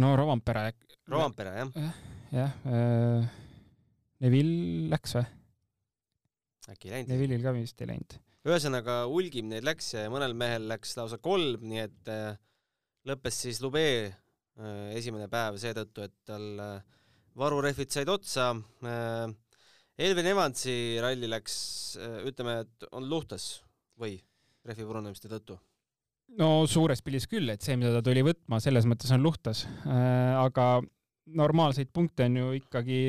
no 0.01 0.15
Rovampere. 0.17 0.71
Rovampere 1.11 1.55
jah? 1.59 1.95
jah 2.33 2.59
äh,, 2.65 3.39
Neville 4.23 4.89
läks 4.93 5.17
või? 5.17 5.25
äkki 6.73 6.89
ei 6.89 6.95
läinud? 6.95 7.11
Neville'il 7.13 7.45
ka 7.45 7.53
vist 7.55 7.81
ei 7.83 7.91
läinud. 7.91 8.17
Ühesõnaga 8.47 9.03
hulgim 9.07 9.47
neid 9.51 9.63
läks 9.63 9.93
ja 9.95 10.09
mõnel 10.11 10.35
mehel 10.35 10.67
läks 10.71 10.97
lausa 10.99 11.19
kolm, 11.23 11.63
nii 11.69 11.83
et 11.85 12.11
äh, 12.11 12.33
lõppes 13.07 13.39
siis 13.45 13.61
Lube 13.63 13.83
äh, 14.03 14.89
esimene 14.97 15.29
päev 15.31 15.59
seetõttu, 15.61 16.07
et 16.09 16.15
tal 16.27 16.47
äh, 16.59 16.73
varurehvid 17.39 17.89
said 17.89 18.09
otsa. 18.13 18.51
Elvin 19.97 20.27
Evansi 20.29 20.99
ralli 21.01 21.25
läks 21.29 21.55
ütleme, 22.29 22.59
et 22.61 22.85
on 22.93 23.07
luhtas 23.09 23.63
või? 23.97 24.19
rehvi 24.63 24.85
purunemiste 24.87 25.27
tõttu? 25.31 25.57
no 26.37 26.67
suures 26.69 27.01
pildis 27.03 27.25
küll, 27.27 27.49
et 27.49 27.65
see, 27.65 27.73
mida 27.79 27.89
ta 27.95 28.03
tuli 28.05 28.21
võtma, 28.23 28.61
selles 28.63 28.85
mõttes 28.89 29.09
on 29.15 29.25
luhtas 29.25 29.65
aga 29.87 30.67
normaalseid 31.35 31.89
punkte 31.93 32.29
on 32.29 32.37
ju 32.37 32.53
ikkagi 32.59 33.01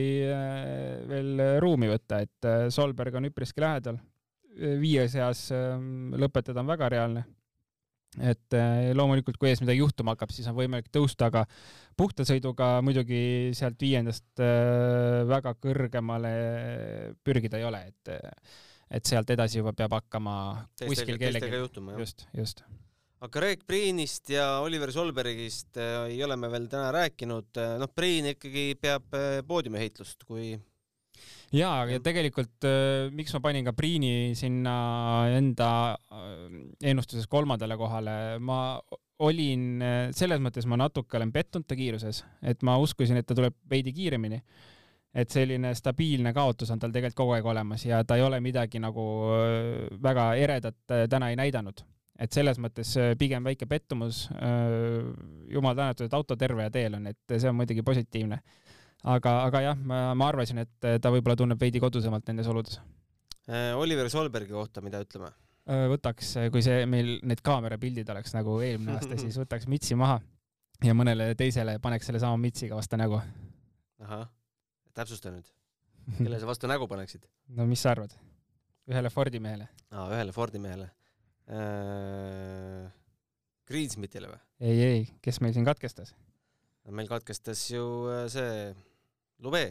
veel 1.10 1.44
ruumi 1.62 1.92
võtta, 1.92 2.24
et 2.24 2.72
Solberg 2.74 3.20
on 3.20 3.28
üpriski 3.28 3.62
lähedal. 3.62 4.00
Viie 4.80 5.06
seas 5.12 5.46
äh, 5.54 5.78
lõpetada 6.18 6.62
on 6.62 6.70
väga 6.72 6.90
reaalne. 6.96 7.24
et 8.20 8.54
äh, 8.54 8.92
loomulikult, 8.94 9.40
kui 9.40 9.50
ees 9.50 9.58
midagi 9.60 9.80
juhtuma 9.82 10.12
hakkab, 10.14 10.30
siis 10.30 10.46
on 10.46 10.54
võimalik 10.54 10.86
tõusta, 10.94 11.32
aga 11.32 11.46
puhta 11.98 12.22
sõiduga 12.22 12.76
muidugi 12.86 13.50
sealt 13.58 13.80
viiendast 13.82 14.38
äh, 14.38 15.24
väga 15.26 15.56
kõrgemale 15.58 16.36
pürgida 17.26 17.58
ei 17.58 17.66
ole, 17.66 17.82
et 17.90 18.14
äh, 18.14 18.30
et 18.94 19.08
sealt 19.08 19.30
edasi 19.34 19.60
juba 19.60 19.74
peab 19.76 19.96
hakkama 19.98 20.36
teistega, 20.76 20.90
kuskil 20.90 21.20
kellegi, 21.20 21.60
just, 22.00 22.26
just. 22.36 22.62
aga 23.20 23.30
Greg 23.38 23.64
Priinist 23.66 24.30
ja 24.34 24.60
Oliver 24.64 24.92
Solbergist 24.94 25.80
äh, 25.80 26.04
ei 26.12 26.20
ole 26.24 26.36
me 26.40 26.50
veel 26.52 26.68
täna 26.72 26.90
rääkinud, 26.94 27.50
äh, 27.60 27.74
noh, 27.80 27.90
Priin 27.94 28.30
ikkagi 28.34 28.66
peab 28.80 29.16
äh, 29.16 29.40
poodiumiheitlust, 29.48 30.26
kui 30.28 30.52
ja, 31.52 31.70
ja 31.90 32.02
tegelikult 32.04 32.66
äh, 32.68 33.08
miks 33.14 33.34
ma 33.36 33.40
panin 33.44 33.64
ka 33.68 33.72
Priini 33.76 34.34
sinna 34.38 34.76
enda 35.34 35.70
ennustuses 36.82 37.26
kolmandale 37.30 37.78
kohale, 37.80 38.18
ma 38.40 38.60
olin, 39.24 39.82
selles 40.12 40.40
mõttes 40.42 40.66
ma 40.66 40.76
natuke 40.80 41.16
olen 41.16 41.30
pettunud 41.32 41.68
ta 41.70 41.76
kiiruses, 41.78 42.24
et 42.42 42.64
ma 42.66 42.74
uskusin, 42.82 43.20
et 43.20 43.26
ta 43.28 43.36
tuleb 43.38 43.54
veidi 43.70 43.92
kiiremini 43.94 44.40
et 45.14 45.30
selline 45.30 45.70
stabiilne 45.78 46.34
kaotus 46.34 46.72
on 46.74 46.80
tal 46.82 46.92
tegelikult 46.92 47.20
kogu 47.22 47.34
aeg 47.36 47.46
olemas 47.46 47.84
ja 47.86 48.02
ta 48.06 48.18
ei 48.18 48.24
ole 48.26 48.40
midagi 48.42 48.80
nagu 48.82 49.04
äh, 49.30 49.84
väga 50.02 50.28
eredat 50.42 50.78
äh, 50.90 51.04
täna 51.10 51.30
ei 51.30 51.38
näidanud. 51.38 51.84
et 52.18 52.32
selles 52.32 52.58
mõttes 52.62 52.92
äh, 52.98 53.16
pigem 53.18 53.44
väike 53.44 53.66
pettumus. 53.66 54.28
jumal 55.50 55.74
tänatud, 55.74 56.06
et 56.06 56.14
auto 56.14 56.36
terve 56.36 56.62
ja 56.62 56.70
teel 56.70 56.94
on, 56.94 57.06
et 57.06 57.38
see 57.38 57.48
on 57.48 57.56
muidugi 57.56 57.82
positiivne. 57.82 58.38
Aga, 59.04 59.32
aga 59.46 59.62
jah, 59.68 59.80
ma, 59.92 60.02
ma 60.18 60.28
arvasin, 60.32 60.62
et 60.64 60.90
ta 61.00 61.12
võib-olla 61.12 61.36
tunneb 61.38 61.60
veidi 61.60 61.82
kodusemalt 61.82 62.28
nendes 62.30 62.50
oludes. 62.50 62.80
Oliver 63.76 64.08
Solbergi 64.12 64.54
kohta, 64.56 64.80
mida 64.84 65.02
ütleme? 65.04 65.32
võtaks, 65.64 66.34
kui 66.52 66.60
see 66.64 66.84
meil 66.88 67.18
need 67.24 67.40
kaamerapildid 67.44 68.08
oleks 68.12 68.34
nagu 68.36 68.58
eelmine 68.60 68.94
aasta, 68.98 69.16
siis 69.16 69.36
võtaks 69.40 69.68
mitsi 69.72 69.96
maha 69.96 70.18
ja 70.84 70.92
mõnele 70.96 71.30
teisele 71.40 71.78
paneks 71.80 72.10
sellesama 72.10 72.36
mitsiga 72.40 72.76
vastu 72.76 72.98
nägu. 73.00 73.20
ahah 74.04 74.26
täpsusta 74.94 75.32
nüüd, 75.34 75.46
kelle 76.18 76.38
sa 76.40 76.48
vastu 76.48 76.70
nägu 76.70 76.88
paneksid? 76.90 77.26
no 77.56 77.66
mis 77.70 77.82
sa 77.84 77.94
arvad? 77.94 78.14
ühele 78.90 79.10
Fordi 79.12 79.40
mehele? 79.40 79.70
aa, 79.90 80.08
ühele 80.12 80.34
Fordi 80.36 80.60
mehele 80.62 80.90
äh,. 81.48 82.92
Greensmithile 83.64 84.28
või? 84.28 84.40
ei, 84.60 84.80
ei, 84.84 85.06
kes 85.24 85.40
meil 85.40 85.56
siin 85.56 85.66
katkestas? 85.66 86.14
meil 86.92 87.08
katkestas 87.08 87.64
ju 87.72 87.84
äh, 88.12 88.26
see 88.32 88.74
Lube. 89.42 89.64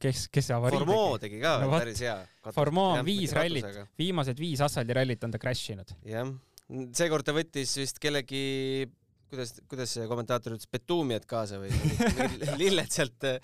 kes, 0.00 0.26
kes 0.32 0.48
see 0.48 0.56
avarii? 0.56 0.80
Formeau 0.80 1.18
tegi 1.20 1.40
ka 1.42 1.58
no, 1.64 1.70
päris 1.74 2.02
hea. 2.04 2.16
Formeau 2.54 2.98
on 2.98 3.06
viis 3.06 3.34
rallit, 3.36 3.66
viimased 4.00 4.40
viis 4.40 4.62
asfaldirallit 4.64 5.24
on 5.26 5.34
ta 5.34 5.40
crash 5.42 5.74
inud. 5.74 5.94
jah, 6.08 6.30
seekord 6.96 7.26
ta 7.26 7.34
võttis 7.36 7.74
vist 7.80 8.00
kellegi 8.02 8.44
kuidas, 9.34 9.52
kuidas 9.70 9.92
see 9.96 10.06
kommentaator 10.10 10.54
ütles, 10.56 10.68
betuumiat 10.72 11.26
kaasa 11.28 11.58
või 11.62 11.70
lilled 12.60 12.92
sealt 12.94 13.26
äh, 13.28 13.38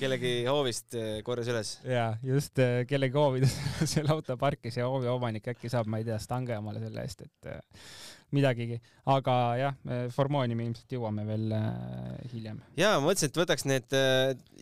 kellegi 0.00 0.32
hoovist 0.48 0.96
äh, 0.98 1.18
korjas 1.26 1.50
üles? 1.52 1.72
jaa, 1.86 2.10
just 2.26 2.60
äh, 2.62 2.82
kellegi 2.88 3.18
hoovides 3.18 3.56
selle 3.92 4.12
auto 4.14 4.36
parkis 4.40 4.78
ja 4.80 4.88
hoovi 4.90 5.10
omanik 5.12 5.48
äkki 5.54 5.70
saab, 5.72 5.90
ma 5.90 6.02
ei 6.02 6.08
tea, 6.08 6.18
stange 6.22 6.58
omale 6.58 6.82
selle 6.82 7.04
eest, 7.06 7.26
et 7.26 7.50
midagigi, 8.34 8.80
aga 9.08 9.34
jah, 9.60 9.76
Formooni 10.12 10.56
me 10.58 10.64
ilmselt 10.66 10.96
jõuame 10.96 11.22
veel 11.28 11.52
hiljem. 12.32 12.58
ja 12.78 12.96
ma 12.98 13.06
mõtlesin, 13.06 13.30
et 13.30 13.38
võtaks 13.38 13.68
need 13.70 13.98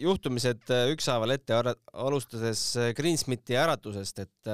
juhtumised 0.05 0.75
ükshaaval 0.93 1.33
ette, 1.35 1.57
alustades 1.93 2.67
Greensmiti 2.99 3.57
äratusest, 3.57 4.21
et 4.27 4.53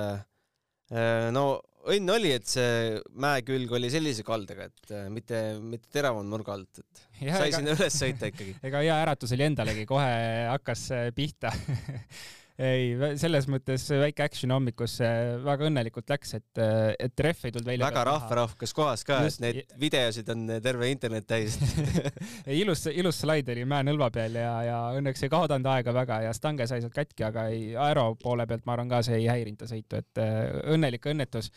no 1.35 1.45
õnn 1.89 2.13
oli, 2.13 2.33
et 2.37 2.49
see 2.49 2.99
mäekülg 3.23 3.73
oli 3.79 3.91
sellise 3.93 4.25
kaldega, 4.27 4.69
et 4.69 4.93
äh, 4.95 5.07
mitte, 5.13 5.41
mitte 5.63 5.89
teravam 5.93 6.27
nurga 6.29 6.57
alt, 6.59 6.83
et 6.83 7.05
ja, 7.23 7.39
sai 7.39 7.49
ega... 7.49 7.61
sinna 7.61 7.77
üles 7.77 7.97
sõita 7.97 8.31
ikkagi. 8.33 8.57
ega 8.69 8.83
hea 8.85 8.99
äratus 9.07 9.33
oli 9.37 9.47
endalegi, 9.49 9.87
kohe 9.89 10.11
hakkas 10.51 10.85
äh, 10.97 11.09
pihta 11.17 11.53
ei, 12.61 13.15
selles 13.21 13.47
mõttes 13.51 13.87
väike 14.03 14.25
action 14.25 14.53
hommikusse 14.55 15.09
väga 15.45 15.69
õnnelikult 15.71 16.11
läks, 16.13 16.35
et, 16.39 16.61
et 17.01 17.23
ref 17.25 17.45
ei 17.47 17.55
tulnud 17.55 17.69
välja. 17.71 17.89
väga 17.89 18.05
rahvarahvas 18.11 18.75
kohas 18.77 19.05
ka, 19.09 19.21
et 19.29 19.41
neid 19.43 19.75
videosid 19.81 20.29
on 20.35 20.47
terve 20.63 20.91
internet 20.93 21.29
täis 21.31 21.57
ilus, 22.61 22.87
ilus 22.93 23.23
slaid 23.25 23.49
oli 23.55 23.65
mäenõlva 23.69 24.11
peal 24.15 24.39
ja, 24.41 24.53
ja 24.67 24.79
õnneks 24.99 25.25
ei 25.27 25.33
kaotanud 25.33 25.71
aega 25.73 25.95
väga 25.97 26.21
ja 26.27 26.37
stange 26.37 26.69
sai 26.71 26.85
sealt 26.85 26.97
katki, 26.97 27.27
aga 27.27 27.49
ei, 27.55 27.73
aero 27.89 28.11
poole 28.21 28.47
pealt 28.51 28.69
ma 28.69 28.77
arvan 28.77 28.93
ka 28.93 29.03
see 29.07 29.21
ei 29.23 29.29
häirinud 29.31 29.61
ta 29.61 29.71
sõitu, 29.71 30.01
et 30.01 30.23
õnnelik 30.71 31.11
õnnetus. 31.11 31.51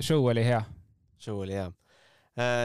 Show 0.00 0.24
oli 0.30 0.44
hea. 0.46 0.62
Show 1.20 1.42
oli 1.42 1.58
hea. 1.58 1.68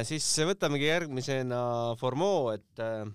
siis 0.07 0.27
võtamegi 0.47 0.87
järgmisena 0.87 1.59
Formeau, 1.99 2.53
et 2.53 2.83
Äh, 2.83 3.05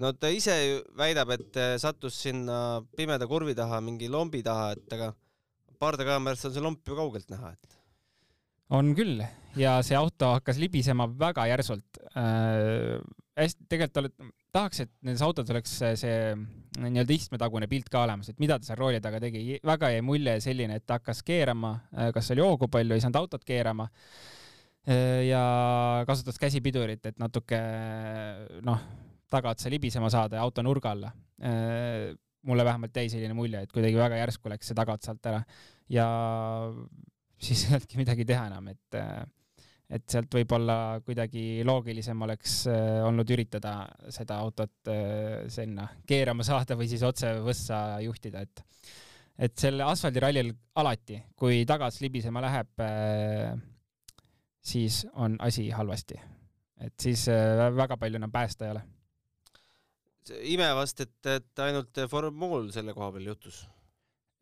no 0.00 0.12
ta 0.16 0.30
ise 0.32 0.54
väidab, 0.98 1.34
et 1.34 1.58
äh, 1.58 1.74
sattus 1.82 2.20
sinna 2.22 2.80
pimeda 2.96 3.26
kurvi 3.30 3.56
taha, 3.58 3.80
mingi 3.84 4.08
lombi 4.08 4.42
taha, 4.46 4.72
et 4.76 4.96
aga 4.96 5.10
pardakaamerast 5.80 6.48
on 6.48 6.54
see 6.54 6.64
lomp 6.64 6.86
ju 6.86 6.96
kaugelt 6.98 7.30
näha, 7.32 7.52
et. 7.52 7.78
on 8.76 8.94
küll 8.94 9.22
ja 9.58 9.80
see 9.82 9.98
auto 9.98 10.34
hakkas 10.36 10.60
libisema 10.62 11.08
väga 11.10 11.48
järsult 11.50 12.00
äh,. 12.14 13.00
hästi, 13.40 13.66
tegelikult 13.66 14.02
oled, 14.04 14.32
tahaks, 14.54 14.84
et 14.84 14.92
nendes 15.02 15.22
autodes 15.26 15.50
oleks 15.50 15.76
see 15.98 16.16
nii-öelda 16.80 17.14
istmetagune 17.16 17.66
pilt 17.70 17.88
ka 17.90 18.04
olemas, 18.04 18.30
et 18.30 18.38
mida 18.42 18.58
ta 18.60 18.70
seal 18.70 18.78
rooli 18.78 19.00
taga 19.02 19.20
tegi. 19.22 19.58
väga 19.66 19.90
jäi 19.94 20.02
mulje 20.06 20.36
selline, 20.44 20.78
et 20.78 20.86
ta 20.86 21.00
hakkas 21.00 21.24
keerama, 21.26 21.80
äh, 21.96 22.12
kas 22.14 22.30
oli 22.34 22.44
hoogu 22.46 22.70
palju, 22.70 22.94
ei 22.94 23.02
saanud 23.02 23.24
autot 23.24 23.44
keerama 23.46 23.88
ja 24.86 25.42
kasutas 26.08 26.38
käsipidurit, 26.40 27.04
et 27.06 27.18
natuke 27.20 27.58
noh, 28.64 28.84
tagaotsa 29.30 29.70
libisema 29.70 30.08
saada 30.12 30.38
ja 30.38 30.46
auto 30.46 30.62
nurga 30.64 30.94
alla. 30.94 31.12
mulle 32.42 32.64
vähemalt 32.64 32.96
jäi 32.96 33.08
selline 33.12 33.34
mulje, 33.36 33.60
et 33.62 33.72
kuidagi 33.72 33.98
väga 34.00 34.16
järsku 34.16 34.48
läks 34.48 34.70
see 34.70 34.76
tagaots 34.78 35.10
alt 35.12 35.26
ära 35.28 35.42
ja 35.92 36.06
siis 37.40 37.66
ei 37.66 37.74
olnudki 37.76 38.00
midagi 38.00 38.24
teha 38.28 38.46
enam, 38.48 38.70
et 38.72 38.98
et 39.90 40.04
sealt 40.06 40.30
võib-olla 40.30 41.00
kuidagi 41.02 41.64
loogilisem 41.66 42.20
oleks 42.22 42.62
olnud 42.70 43.30
üritada 43.34 43.74
seda 44.14 44.38
autot 44.38 44.90
sinna 45.50 45.88
keerama 46.06 46.46
saada 46.46 46.76
või 46.78 46.86
siis 46.88 47.02
otse 47.02 47.34
võssa 47.42 47.98
juhtida, 48.04 48.44
et 48.46 48.64
et 49.40 49.56
selle 49.56 49.86
asfaldirallil 49.88 50.52
alati, 50.76 51.16
kui 51.36 51.64
tagasi 51.68 52.04
libisema 52.04 52.42
läheb, 52.44 52.82
siis 54.62 55.06
on 55.12 55.36
asi 55.40 55.70
halvasti. 55.70 56.20
et 56.80 56.94
siis 57.00 57.26
väga 57.76 57.96
palju 57.96 58.16
enam 58.16 58.32
päästa 58.32 58.64
ei 58.64 58.70
ole 58.70 58.82
ime 60.52 60.68
vast, 60.76 61.02
et, 61.04 61.18
et 61.26 61.64
ainult 61.64 62.00
Formul 62.10 62.70
selle 62.74 62.94
koha 62.96 63.10
peal 63.16 63.30
juhtus. 63.32 63.64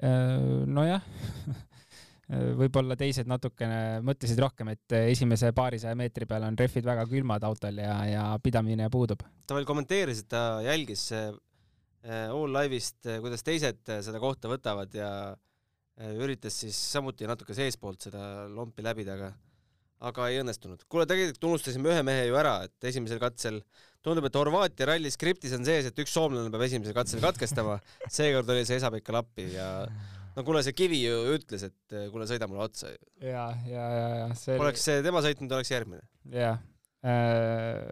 Äh, 0.04 0.66
nojah 0.68 1.02
võib-olla 2.60 2.92
teised 2.98 3.28
natukene 3.30 4.02
mõtlesid 4.04 4.38
rohkem, 4.42 4.74
et 4.74 4.94
esimese 4.98 5.48
paarisaja 5.56 5.96
meetri 5.96 6.26
peal 6.28 6.44
on 6.44 6.58
rehvid 6.60 6.84
väga 6.84 7.06
külmad 7.08 7.44
autol 7.48 7.80
ja, 7.80 7.94
ja 8.04 8.24
pidamine 8.44 8.90
puudub. 8.92 9.24
ta 9.48 9.56
veel 9.56 9.68
kommenteeris, 9.68 10.22
et 10.22 10.30
ta 10.34 10.42
jälgis 10.66 11.08
äh, 11.16 11.32
All 12.28 12.52
Live'ist, 12.52 13.00
äh, 13.08 13.22
kuidas 13.24 13.46
teised 13.46 13.80
seda 13.88 14.20
kohta 14.22 14.50
võtavad 14.52 14.92
ja 14.94 15.10
üritas 15.98 16.54
siis 16.60 16.76
samuti 16.92 17.26
natuke 17.26 17.56
seestpoolt 17.56 18.04
seda 18.06 18.44
lompi 18.52 18.84
läbida, 18.86 19.16
aga 19.16 19.32
aga 19.98 20.28
ei 20.30 20.40
õnnestunud. 20.42 20.84
kuule, 20.90 21.06
tegelikult 21.10 21.48
unustasime 21.50 21.90
ühe 21.90 22.02
mehe 22.06 22.28
ju 22.28 22.36
ära, 22.38 22.60
et 22.68 22.90
esimesel 22.90 23.20
katsel 23.22 23.60
tundub, 24.04 24.28
et 24.28 24.38
Horvaatia 24.38 24.92
ralli 24.92 25.10
skriptis 25.10 25.54
on 25.56 25.66
sees, 25.66 25.88
et 25.88 26.04
üks 26.04 26.14
soomlane 26.14 26.52
peab 26.54 26.64
esimesel 26.68 26.94
katsel 26.96 27.22
katkestama. 27.24 27.78
seekord 28.18 28.50
oli 28.54 28.64
see 28.68 28.78
Esa-Pekka 28.78 29.16
Lappi 29.16 29.48
ja 29.56 29.68
no 30.36 30.44
kuule, 30.46 30.62
see 30.66 30.76
Kivi 30.78 31.02
ju 31.02 31.18
ütles, 31.34 31.66
et 31.66 31.98
kuule, 32.12 32.28
sõida 32.30 32.48
mulle 32.50 32.68
otsa. 32.68 32.92
ja, 33.22 33.48
ja, 33.66 33.88
ja, 33.98 34.08
ja 34.22 34.28
see 34.38 34.58
oleks 34.60 34.86
see 34.86 35.02
tema 35.06 35.22
sõitnud, 35.24 35.56
oleks 35.58 35.74
järgmine. 35.74 36.06
jah 36.34 36.62
äh,, 37.02 37.82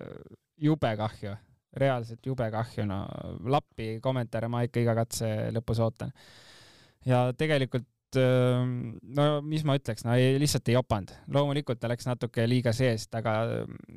jube 0.63 0.93
kahju, 1.03 1.35
reaalselt 1.77 2.27
jube 2.27 2.47
kahju, 2.55 2.87
no 2.89 3.03
Lappi 3.51 3.97
kommentaare 4.05 4.51
ma 4.53 4.63
ikka 4.67 4.85
iga 4.85 4.95
katse 4.99 5.33
lõpus 5.57 5.83
ootan. 5.83 6.15
ja 7.07 7.27
tegelikult 7.37 7.91
Ehm, 8.15 8.97
no 9.17 9.25
mis 9.43 9.65
ma 9.67 9.75
ütleks, 9.79 10.05
no 10.07 10.15
ei, 10.15 10.37
lihtsalt 10.41 10.69
ei 10.71 10.77
jopanud. 10.77 11.13
loomulikult 11.35 11.81
ta 11.83 11.89
läks 11.91 12.07
natuke 12.07 12.45
liiga 12.47 12.73
seest, 12.77 13.11
aga 13.19 13.33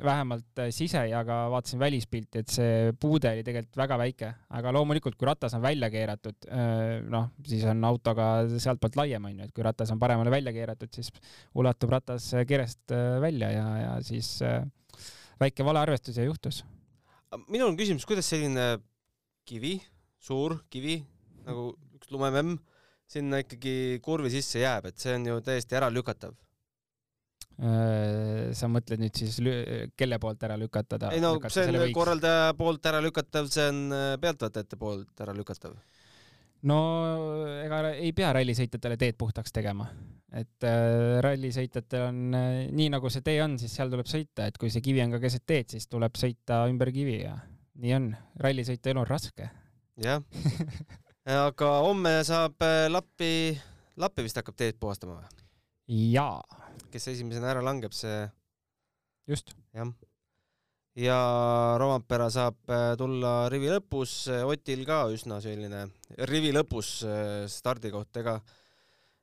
vähemalt 0.04 0.62
sisejaga 0.74 1.38
vaatasin 1.54 1.82
välispilti, 1.82 2.44
et 2.44 2.54
see 2.54 2.94
puude 3.00 3.30
oli 3.32 3.44
tegelikult 3.46 3.78
väga 3.84 4.00
väike, 4.02 4.32
aga 4.60 4.74
loomulikult, 4.76 5.18
kui 5.20 5.30
ratas 5.30 5.54
on 5.58 5.64
välja 5.64 5.92
keeratud, 5.94 6.50
ehm, 6.50 7.10
noh, 7.14 7.30
siis 7.46 7.68
on 7.70 7.86
autoga 7.88 8.32
sealtpoolt 8.56 8.98
laiem, 9.00 9.30
onju, 9.30 9.46
et 9.46 9.54
kui 9.56 9.66
ratas 9.66 9.94
on 9.94 10.02
paremale 10.02 10.34
välja 10.34 10.56
keeratud, 10.56 10.92
siis 10.96 11.14
ulatub 11.60 11.94
ratas 11.94 12.32
kerest 12.50 12.96
ehm, 12.96 13.20
välja 13.24 13.54
ja, 13.54 13.68
ja 13.84 13.94
siis 14.06 14.38
väike 15.40 15.66
valearvestus 15.66 16.18
ja 16.18 16.26
juhtus. 16.26 16.64
minul 17.48 17.70
on 17.70 17.78
küsimus, 17.78 18.08
kuidas 18.10 18.30
selline 18.30 18.80
kivi, 19.46 19.78
suur 20.20 20.60
kivi 20.70 21.04
nagu 21.46 21.72
üks 21.96 22.10
lumememm 22.12 22.58
sinna 23.10 23.42
ikkagi 23.44 24.00
kurvi 24.06 24.32
sisse 24.34 24.62
jääb, 24.62 24.92
et 24.92 25.02
see 25.02 25.16
on 25.18 25.26
ju 25.32 25.42
täiesti 25.46 25.78
äralükatav. 25.80 26.36
Äh, 27.60 28.52
sa 28.56 28.70
mõtled 28.72 29.02
nüüd 29.02 29.18
siis 29.20 29.36
kelle 30.00 30.20
poolt 30.24 30.44
ära 30.48 30.56
lükatada? 30.56 31.10
ei 31.12 31.20
no 31.20 31.34
see 31.52 31.66
on 31.68 31.90
korraldaja 31.92 32.54
poolt 32.56 32.88
ära 32.88 33.02
lükatav, 33.04 33.50
see 33.52 33.66
on 33.68 33.82
äh, 33.92 34.14
pealtvaatajate 34.22 34.80
poolt 34.80 35.26
ära 35.26 35.36
lükatav. 35.36 35.74
no 36.72 36.78
ega 37.66 37.82
ei 37.98 38.14
pea 38.16 38.30
rallisõitjatele 38.38 38.96
teed 39.02 39.20
puhtaks 39.20 39.52
tegema, 39.52 39.90
et 40.32 40.70
äh, 40.70 41.20
rallisõitjatel 41.26 42.06
on 42.06 42.40
äh, 42.40 42.48
nii 42.72 42.94
nagu 42.96 43.12
see 43.12 43.28
tee 43.28 43.42
on, 43.44 43.60
siis 43.60 43.76
seal 43.76 43.92
tuleb 43.92 44.08
sõita, 44.08 44.48
et 44.48 44.62
kui 44.62 44.72
see 44.72 44.86
kivi 44.86 45.04
on 45.04 45.18
ka 45.18 45.24
keset 45.26 45.44
teed, 45.44 45.76
siis 45.76 45.92
tuleb 45.92 46.16
sõita 46.22 46.62
ümber 46.72 46.94
kivi 46.96 47.20
ja 47.26 47.36
nii 47.84 47.98
on. 47.98 48.10
rallisõita 48.40 48.94
elu 48.94 49.04
on 49.04 49.12
raske. 49.12 49.52
jah 50.00 50.24
aga 51.30 51.68
homme 51.86 52.12
saab 52.26 52.64
äh, 52.66 52.88
Lappi, 52.90 53.54
Lappi 54.02 54.24
vist 54.26 54.40
hakkab 54.40 54.56
teed 54.58 54.80
puhastama 54.82 55.20
või? 55.20 55.44
jaa. 56.14 56.42
kes 56.90 57.10
esimesena 57.14 57.52
ära 57.52 57.62
langeb, 57.66 57.94
see. 57.94 58.24
just. 59.30 59.54
jah. 59.78 59.92
ja 60.98 61.20
Rompera 61.82 62.32
saab 62.34 62.58
äh, 62.74 62.96
tulla 62.98 63.50
rivi 63.54 63.70
lõpus, 63.70 64.24
Otil 64.50 64.82
ka 64.90 65.04
üsna 65.14 65.38
selline 65.44 65.86
rivi 66.32 66.54
lõpus 66.56 66.96
äh, 67.06 67.46
stardikoht, 67.46 68.10
ega 68.24 68.40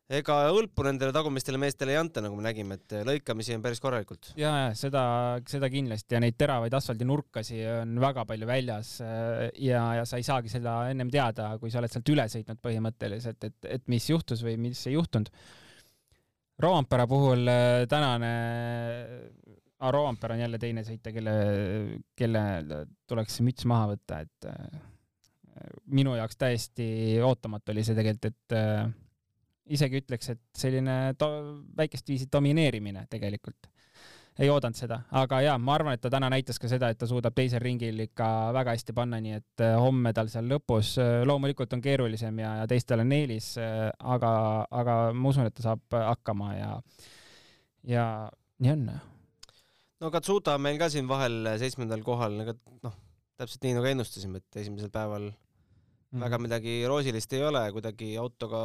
ega 0.06 0.36
hõlpu 0.54 0.84
nendele 0.86 1.10
tagumistele 1.14 1.58
meestele 1.58 1.94
ei 1.94 1.98
anta, 1.98 2.22
nagu 2.22 2.36
me 2.38 2.44
nägime, 2.46 2.78
et 2.78 2.94
lõikamisi 3.08 3.56
on 3.56 3.62
päris 3.64 3.82
korralikult. 3.82 4.30
ja, 4.38 4.52
ja 4.66 4.72
seda, 4.78 5.02
seda 5.50 5.70
kindlasti 5.72 6.14
ja 6.14 6.20
neid 6.22 6.36
teravaid 6.38 6.74
asfaldinurkasi 6.78 7.58
on 7.80 7.96
väga 8.02 8.26
palju 8.28 8.46
väljas 8.46 8.92
ja, 9.02 9.82
ja 9.98 10.04
sa 10.06 10.20
ei 10.20 10.26
saagi 10.26 10.52
seda 10.52 10.78
ennem 10.92 11.10
teada, 11.10 11.50
kui 11.58 11.72
sa 11.74 11.80
oled 11.82 11.92
sealt 11.92 12.14
üle 12.14 12.26
sõitnud 12.30 12.62
põhimõtteliselt, 12.62 13.48
et, 13.50 13.70
et 13.78 13.86
mis 13.90 14.06
juhtus 14.10 14.44
või 14.46 14.54
mis 14.68 14.84
ei 14.86 14.94
juhtunud. 14.94 15.30
Roompere 16.62 17.04
puhul 17.10 17.42
äh, 17.52 17.82
tänane 17.90 18.30
ah,, 19.80 19.90
Roompere 19.92 20.36
on 20.36 20.44
jälle 20.44 20.60
teine 20.62 20.86
sõitja, 20.86 21.12
kelle, 21.12 21.34
kelle 22.16 22.44
tuleks 23.10 23.42
müts 23.44 23.66
maha 23.68 23.90
võtta, 23.90 24.22
et 24.22 24.46
minu 25.90 26.14
jaoks 26.14 26.38
täiesti 26.38 26.86
ootamatu 27.24 27.74
oli 27.74 27.84
see 27.84 27.98
tegelikult, 27.98 28.30
et 28.30 29.04
isegi 29.72 30.02
ütleks, 30.02 30.34
et 30.34 30.42
selline 30.56 31.14
väikest 31.78 32.08
viisi 32.08 32.28
domineerimine 32.32 33.06
tegelikult. 33.10 33.72
ei 34.36 34.50
oodanud 34.52 34.76
seda, 34.76 34.98
aga 35.16 35.38
jaa, 35.40 35.54
ma 35.56 35.72
arvan, 35.78 35.94
et 35.96 36.02
ta 36.04 36.10
täna 36.12 36.28
näitas 36.28 36.58
ka 36.60 36.68
seda, 36.68 36.90
et 36.92 36.98
ta 37.00 37.06
suudab 37.08 37.32
teisel 37.32 37.62
ringil 37.62 38.02
ikka 38.04 38.26
väga 38.52 38.74
hästi 38.74 38.92
panna, 38.92 39.16
nii 39.24 39.32
et 39.32 39.62
äh, 39.64 39.78
homme 39.80 40.12
tal 40.12 40.28
seal 40.28 40.44
lõpus 40.50 40.90
äh, 41.00 41.22
loomulikult 41.24 41.72
on 41.72 41.80
keerulisem 41.80 42.42
ja, 42.42 42.50
ja 42.60 42.66
teistel 42.68 43.00
on 43.00 43.14
eelis, 43.16 43.54
äh, 43.56 43.86
aga, 44.04 44.32
aga 44.68 44.98
ma 45.16 45.32
usun, 45.32 45.48
et 45.48 45.56
ta 45.56 45.64
saab 45.70 45.96
hakkama 45.96 46.50
ja, 46.52 46.68
ja 47.88 48.04
nii 48.60 48.74
on. 48.74 48.84
no 50.04 50.12
Katsuta 50.12 50.58
on 50.60 50.66
meil 50.68 50.76
ka 50.84 50.90
siin 50.92 51.08
vahel 51.08 51.54
seitsmendal 51.56 52.04
kohal, 52.04 52.36
aga 52.44 52.58
noh, 52.84 53.00
täpselt 53.40 53.64
nii 53.64 53.78
nagu 53.78 53.88
ennustasime, 53.94 54.44
et 54.44 54.60
esimesel 54.66 54.92
päeval 54.92 55.30
mm. 56.12 56.22
väga 56.22 56.38
midagi 56.42 56.76
roosilist 56.88 57.32
ei 57.36 57.42
ole, 57.46 57.64
kuidagi 57.74 58.12
autoga 58.20 58.60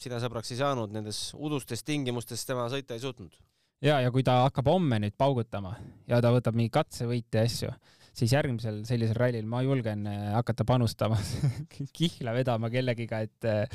sina 0.00 0.20
sõbraks 0.22 0.52
ei 0.52 0.60
saanud, 0.60 0.92
nendes 0.94 1.30
udustes 1.38 1.84
tingimustes 1.86 2.44
tema 2.48 2.68
sõita 2.72 2.96
ei 2.96 3.02
suutnud. 3.04 3.34
ja, 3.82 4.00
ja 4.02 4.12
kui 4.14 4.24
ta 4.26 4.42
hakkab 4.46 4.70
homme 4.72 5.00
nüüd 5.02 5.16
paugutama 5.18 5.76
ja 6.10 6.20
ta 6.24 6.32
võtab 6.34 6.58
mingi 6.58 6.72
katsevõite 6.74 7.44
asju, 7.46 7.72
siis 8.16 8.34
järgmisel 8.34 8.82
sellisel 8.88 9.18
rallil 9.18 9.48
ma 9.48 9.62
julgen 9.64 10.06
äh, 10.10 10.26
hakata 10.36 10.66
panustama 10.68 11.18
kihla 11.98 12.34
vedama 12.36 12.70
kellegiga, 12.72 13.22
et 13.24 13.48
äh, 13.48 13.66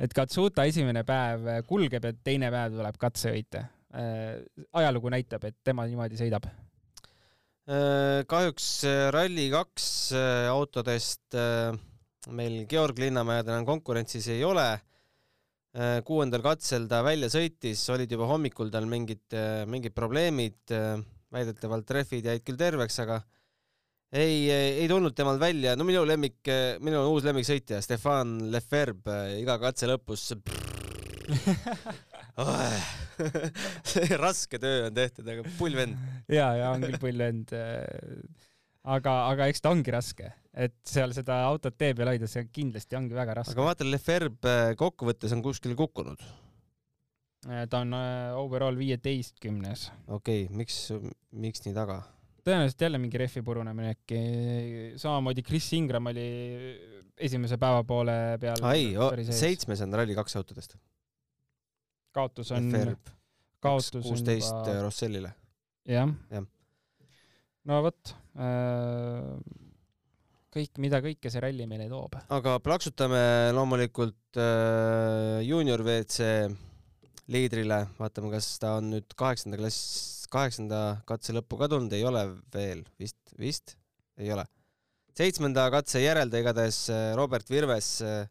et 0.00 0.16
Katsuta 0.16 0.64
esimene 0.64 1.04
päev 1.04 1.44
kulgeb 1.68 2.06
ja 2.08 2.14
teine 2.24 2.48
päev 2.48 2.72
tuleb 2.78 2.96
katsevõite. 2.96 3.66
Äh, 3.92 4.40
ajalugu 4.80 5.12
näitab, 5.12 5.44
et 5.44 5.58
tema 5.64 5.86
niimoodi 5.88 6.20
sõidab 6.20 6.48
kahjuks 8.26 8.64
Rally2 9.14 10.16
autodest 10.50 11.36
meil 12.28 12.66
Georg 12.68 12.98
Linnamäed 13.00 13.48
enam 13.48 13.66
konkurentsis 13.68 14.28
ei 14.34 14.44
ole. 14.44 14.68
kuuendal 16.04 16.42
katsel 16.42 16.88
ta 16.90 16.98
välja 17.06 17.28
sõitis, 17.30 17.78
olid 17.94 18.10
juba 18.10 18.26
hommikul 18.26 18.72
tal 18.74 18.88
mingid, 18.90 19.22
mingid 19.70 19.94
probleemid, 19.94 20.72
väidetavalt 21.30 21.92
rehvid 21.94 22.26
jäid 22.26 22.42
küll 22.42 22.58
terveks, 22.58 22.98
aga 23.04 23.20
ei, 24.10 24.50
ei 24.50 24.88
tulnud 24.90 25.14
temal 25.14 25.38
välja, 25.38 25.76
no 25.78 25.86
minu 25.86 26.02
lemmik, 26.02 26.42
minu 26.82 27.04
uus 27.12 27.22
lemmiksõitja, 27.28 27.78
Stefan 27.86 28.50
Lefebvre, 28.50 29.38
iga 29.38 29.60
katse 29.62 29.86
lõpus 29.86 30.32
raske 34.24 34.60
töö 34.60 34.86
on 34.88 34.94
tehtud, 34.96 35.26
aga 35.28 35.44
pull 35.58 35.76
vend. 35.76 35.98
ja, 36.30 36.50
ja 36.58 36.70
on 36.74 36.84
küll 36.84 37.00
pull 37.02 37.20
vend. 37.20 37.52
aga, 38.84 39.16
aga 39.30 39.48
eks 39.50 39.64
ta 39.64 39.72
ongi 39.74 39.94
raske, 39.94 40.32
et 40.60 40.76
seal 40.86 41.14
seda 41.16 41.40
autot 41.48 41.76
tee 41.78 41.94
peal 41.96 42.12
hoida, 42.12 42.28
see 42.30 42.46
kindlasti 42.52 42.98
ongi 42.98 43.16
väga 43.16 43.40
raske. 43.40 43.54
aga 43.54 43.64
ma 43.64 43.72
vaatan, 43.72 43.90
Lefebvre 43.94 44.76
kokkuvõttes 44.80 45.34
on 45.36 45.42
kuskil 45.44 45.76
kukkunud. 45.78 46.22
ta 47.72 47.80
on 47.80 47.96
äh, 47.96 48.38
overall 48.38 48.76
viieteistkümnes. 48.78 49.90
okei 50.08 50.46
okay,, 50.46 50.56
miks, 50.56 50.80
miks 51.32 51.64
nii 51.66 51.76
taga? 51.76 52.02
tõenäoliselt 52.44 52.86
jälle 52.86 53.00
mingi 53.00 53.20
rehvi 53.20 53.42
purunemine 53.44 53.94
äkki. 53.94 54.20
samamoodi 55.00 55.44
Chris 55.46 55.72
Ingram 55.76 56.10
oli 56.12 56.26
esimese 57.20 57.58
päeva 57.60 57.84
poole 57.84 58.16
peal. 58.40 58.64
ai, 58.66 58.92
seitsmes 59.30 59.84
on 59.86 59.96
Rally2 60.00 60.40
autodest. 60.40 60.76
kaotus 62.16 62.52
on, 62.56 62.70
kaotus 63.60 63.94
on 63.96 64.08
kuusteist 64.08 64.52
juba... 64.52 64.80
Rossellile. 64.82 65.32
jah 65.88 66.12
ja. 66.30 66.44
no 67.64 67.82
vot 67.86 68.14
äh, 68.36 69.68
kõik, 70.54 70.72
mida 70.82 71.00
kõike 71.04 71.30
see 71.32 71.42
ralli 71.42 71.66
meile 71.70 71.88
toob. 71.90 72.16
aga 72.28 72.58
plaksutame 72.64 73.22
loomulikult 73.56 74.40
äh, 74.40 75.40
juunior 75.46 75.84
WC 75.86 76.48
liidrile, 77.30 77.84
vaatame, 77.98 78.32
kas 78.34 78.56
ta 78.62 78.76
on 78.80 78.90
nüüd 78.96 79.14
kaheksanda 79.18 79.60
klass 79.60 80.18
kaheksanda 80.30 80.80
katse 81.08 81.34
lõppu 81.34 81.58
kadunud 81.60 81.92
ei 81.96 82.04
ole 82.06 82.22
veel, 82.54 82.84
vist, 83.00 83.18
vist 83.38 83.76
ei 84.20 84.30
ole. 84.34 84.44
seitsmenda 85.16 85.66
katse 85.72 86.02
järel 86.02 86.30
ta 86.30 86.40
igatahes 86.40 86.84
äh, 86.92 87.10
Robert 87.18 87.50
Virves, 87.50 87.88
äh, 88.06 88.28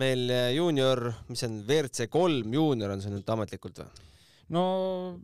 meil 0.00 0.30
äh, 0.30 0.52
juunior, 0.56 1.10
mis 1.28 1.42
see 1.42 1.50
on, 1.50 1.58
WRC 1.66 2.06
kolm 2.12 2.54
juunior 2.54 2.94
on 2.94 3.02
see 3.02 3.12
nüüd 3.12 3.34
ametlikult 3.34 3.82
või? 3.82 4.06
no 4.54 4.64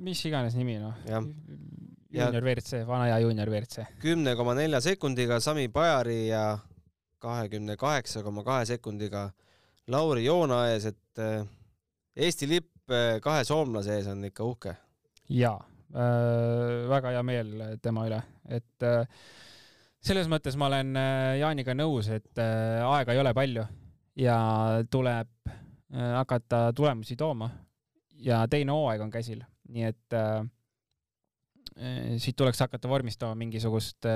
mis 0.03 0.23
iganes 0.29 0.59
nimi 0.59 0.79
noh. 0.83 0.99
Juunior 2.25 2.45
WRC, 2.45 2.83
vana 2.89 3.11
hea 3.11 3.21
juunior 3.25 3.51
WRC. 3.53 3.87
kümne 4.03 4.37
koma 4.37 4.57
nelja 4.59 4.81
sekundiga 4.81 5.41
Sami 5.41 5.69
Pajari 5.69 6.29
ja 6.29 6.59
kahekümne 7.19 7.77
kaheksa 7.77 8.23
koma 8.23 8.45
kahe 8.45 8.67
sekundiga 8.67 9.31
Lauri 9.89 10.25
Joona 10.25 10.67
ees, 10.73 10.91
et 10.91 11.25
Eesti 12.17 12.49
lipp 12.49 12.93
kahe 13.23 13.45
soomlase 13.45 13.97
ees 13.99 14.07
on 14.11 14.25
ikka 14.25 14.45
uhke. 14.45 14.77
jaa 15.29 15.59
Äh, 15.95 16.89
väga 16.91 17.13
hea 17.15 17.23
meel 17.23 17.53
tema 17.81 18.03
üle, 18.09 18.19
et 18.51 18.85
äh, 18.85 19.07
selles 20.03 20.27
mõttes 20.29 20.57
ma 20.59 20.67
olen 20.67 20.91
äh, 20.99 21.37
Jaaniga 21.39 21.77
nõus, 21.79 22.11
et 22.11 22.41
aega 22.43 23.15
ei 23.15 23.21
ole 23.23 23.33
palju 23.37 23.63
ja 24.19 24.37
tuleb 24.91 25.31
hakata 25.95 26.73
tulemusi 26.77 27.15
tooma 27.17 27.49
ja 28.19 28.43
teine 28.51 28.75
hooaeg 28.75 29.05
on 29.07 29.13
käsil, 29.15 29.45
nii 29.71 29.87
et 29.87 30.17
siit 31.77 32.37
tuleks 32.37 32.63
hakata 32.65 32.89
vormistama 32.89 33.37
mingisugust 33.37 34.07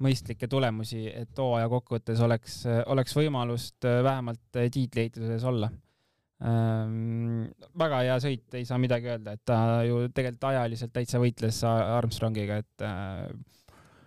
mõistlikke 0.00 0.48
tulemusi, 0.50 1.04
et 1.12 1.38
hooaja 1.38 1.68
kokkuvõttes 1.72 2.20
oleks, 2.24 2.62
oleks 2.92 3.16
võimalust 3.16 3.86
vähemalt 4.04 4.60
tiitliehituses 4.72 5.44
olla 5.48 5.70
ähm,. 6.44 7.50
väga 7.78 8.02
hea 8.06 8.16
sõit, 8.22 8.48
ei 8.56 8.66
saa 8.68 8.80
midagi 8.80 9.12
öelda, 9.12 9.36
et 9.36 9.44
ta 9.46 9.60
ju 9.86 10.06
tegelikult 10.08 10.50
ajaliselt 10.52 10.92
täitsa 10.94 11.20
võitles 11.22 11.60
Armstrongiga, 11.66 12.60
et 12.64 12.84
äh, 12.86 13.26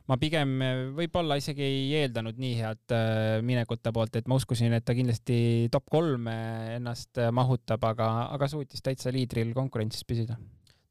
ma 0.09 0.17
pigem 0.21 0.55
võib-olla 0.97 1.37
isegi 1.39 1.65
ei 1.65 1.85
eeldanud 2.01 2.41
nii 2.41 2.55
head 2.57 2.95
äh, 2.97 3.37
minekut 3.45 3.83
ta 3.85 3.93
poolt, 3.95 4.17
et 4.17 4.29
ma 4.29 4.39
uskusin, 4.41 4.73
et 4.73 4.85
ta 4.85 4.97
kindlasti 4.97 5.69
top 5.73 5.87
kolme 5.93 6.35
ennast 6.79 7.21
mahutab, 7.31 7.85
aga, 7.93 8.09
aga 8.33 8.49
suutis 8.51 8.81
täitsa 8.85 9.13
liidril 9.13 9.53
konkurentsis 9.57 10.05
püsida 10.09 10.39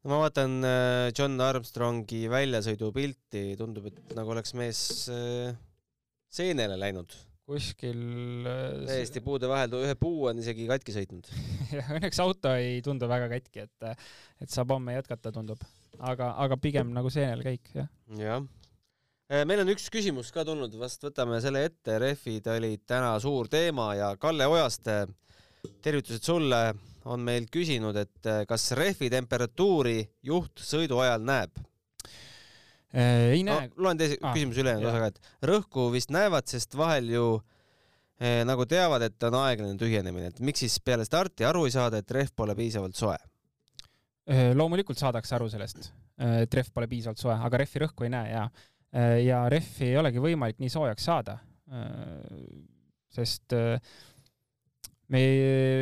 no 0.03 0.11
ma 0.11 0.23
vaatan 0.25 0.57
äh, 0.67 1.11
John 1.15 1.39
Armstrongi 1.41 2.25
väljasõidupilti, 2.31 3.53
tundub, 3.59 3.87
et 3.91 4.17
nagu 4.17 4.33
oleks 4.35 4.55
mees 4.59 4.81
äh, 5.11 5.53
seenele 6.33 6.77
läinud 6.79 7.15
kuskil 7.47 8.47
äh, 8.47 8.83
täiesti 8.87 9.23
puude 9.23 9.47
vahel, 9.51 9.71
ühe 9.83 9.95
puu 9.99 10.27
on 10.31 10.39
isegi 10.39 10.67
katki 10.69 10.95
sõitnud 10.95 11.29
jah, 11.77 11.93
õnneks 11.97 12.19
auto 12.23 12.51
ei 12.59 12.81
tundu 12.83 13.07
väga 13.11 13.29
katki, 13.31 13.67
et, 13.67 14.03
et 14.43 14.51
saab 14.51 14.75
homme 14.75 14.97
jätkata, 14.97 15.31
tundub. 15.35 15.63
aga, 15.99 16.33
aga 16.43 16.59
pigem 16.59 16.91
nagu 16.95 17.11
seenel 17.13 17.43
käik, 17.45 17.71
jah. 17.75 17.89
jah. 18.19 18.43
Meil 19.47 19.63
on 19.63 19.71
üks 19.71 19.87
küsimus 19.89 20.29
ka 20.35 20.43
tulnud, 20.45 20.75
vast 20.77 21.01
võtame 21.01 21.39
selle 21.41 21.63
ette, 21.65 21.95
rehvid 21.97 22.47
olid 22.53 22.83
täna 22.85 23.15
suur 23.23 23.47
teema 23.49 23.93
ja 23.97 24.11
Kalle 24.19 24.45
Ojaste, 24.51 24.97
tervitused 25.81 26.27
sulle, 26.27 26.59
on 27.05 27.23
meil 27.23 27.49
küsinud, 27.51 27.97
et 27.99 28.29
äh, 28.29 28.43
kas 28.47 28.71
rehvi 28.77 29.09
temperatuuri 29.11 29.99
juht 30.23 30.61
sõidu 30.63 31.01
ajal 31.03 31.23
näeb 31.27 31.63
Äh, 32.93 33.31
ei 33.33 33.41
näe 33.41 33.71
no,. 33.71 33.85
loen 33.87 33.97
teise 33.97 34.19
ah, 34.21 34.35
küsimuse 34.35 34.61
ülejäänud 34.61 34.85
osaga, 34.85 35.07
et 35.09 35.47
rõhku 35.49 35.87
vist 35.95 36.11
näevad, 36.13 36.45
sest 36.45 36.75
vahel 36.77 37.07
ju 37.09 37.23
eh, 38.21 38.43
nagu 38.45 38.67
teavad, 38.69 39.01
et 39.07 39.25
on 39.25 39.37
aeglane 39.39 39.79
tühjenemine, 39.81 40.29
et 40.29 40.41
miks 40.45 40.61
siis 40.61 40.75
peale 40.77 41.07
starti 41.07 41.47
aru 41.49 41.63
ei 41.65 41.73
saada, 41.73 42.03
et 42.03 42.13
rehv 42.13 42.29
pole 42.37 42.53
piisavalt 42.59 42.99
soe? 42.99 43.17
Äh, 44.29 44.51
loomulikult 44.53 45.01
saadakse 45.01 45.33
aru 45.39 45.49
sellest, 45.49 45.89
et 46.21 46.53
rehv 46.53 46.69
pole 46.75 46.91
piisavalt 46.91 47.23
soe, 47.23 47.33
aga 47.33 47.63
rehvi 47.63 47.81
rõhku 47.81 48.05
ei 48.05 48.13
näe 48.13 48.29
ja, 48.29 48.45
ja 49.25 49.41
rehvi 49.49 49.89
ei 49.89 49.97
olegi 49.97 50.21
võimalik 50.21 50.61
nii 50.61 50.69
soojaks 50.69 51.09
saada. 51.09 51.39
sest 53.09 53.55
me 55.11 55.21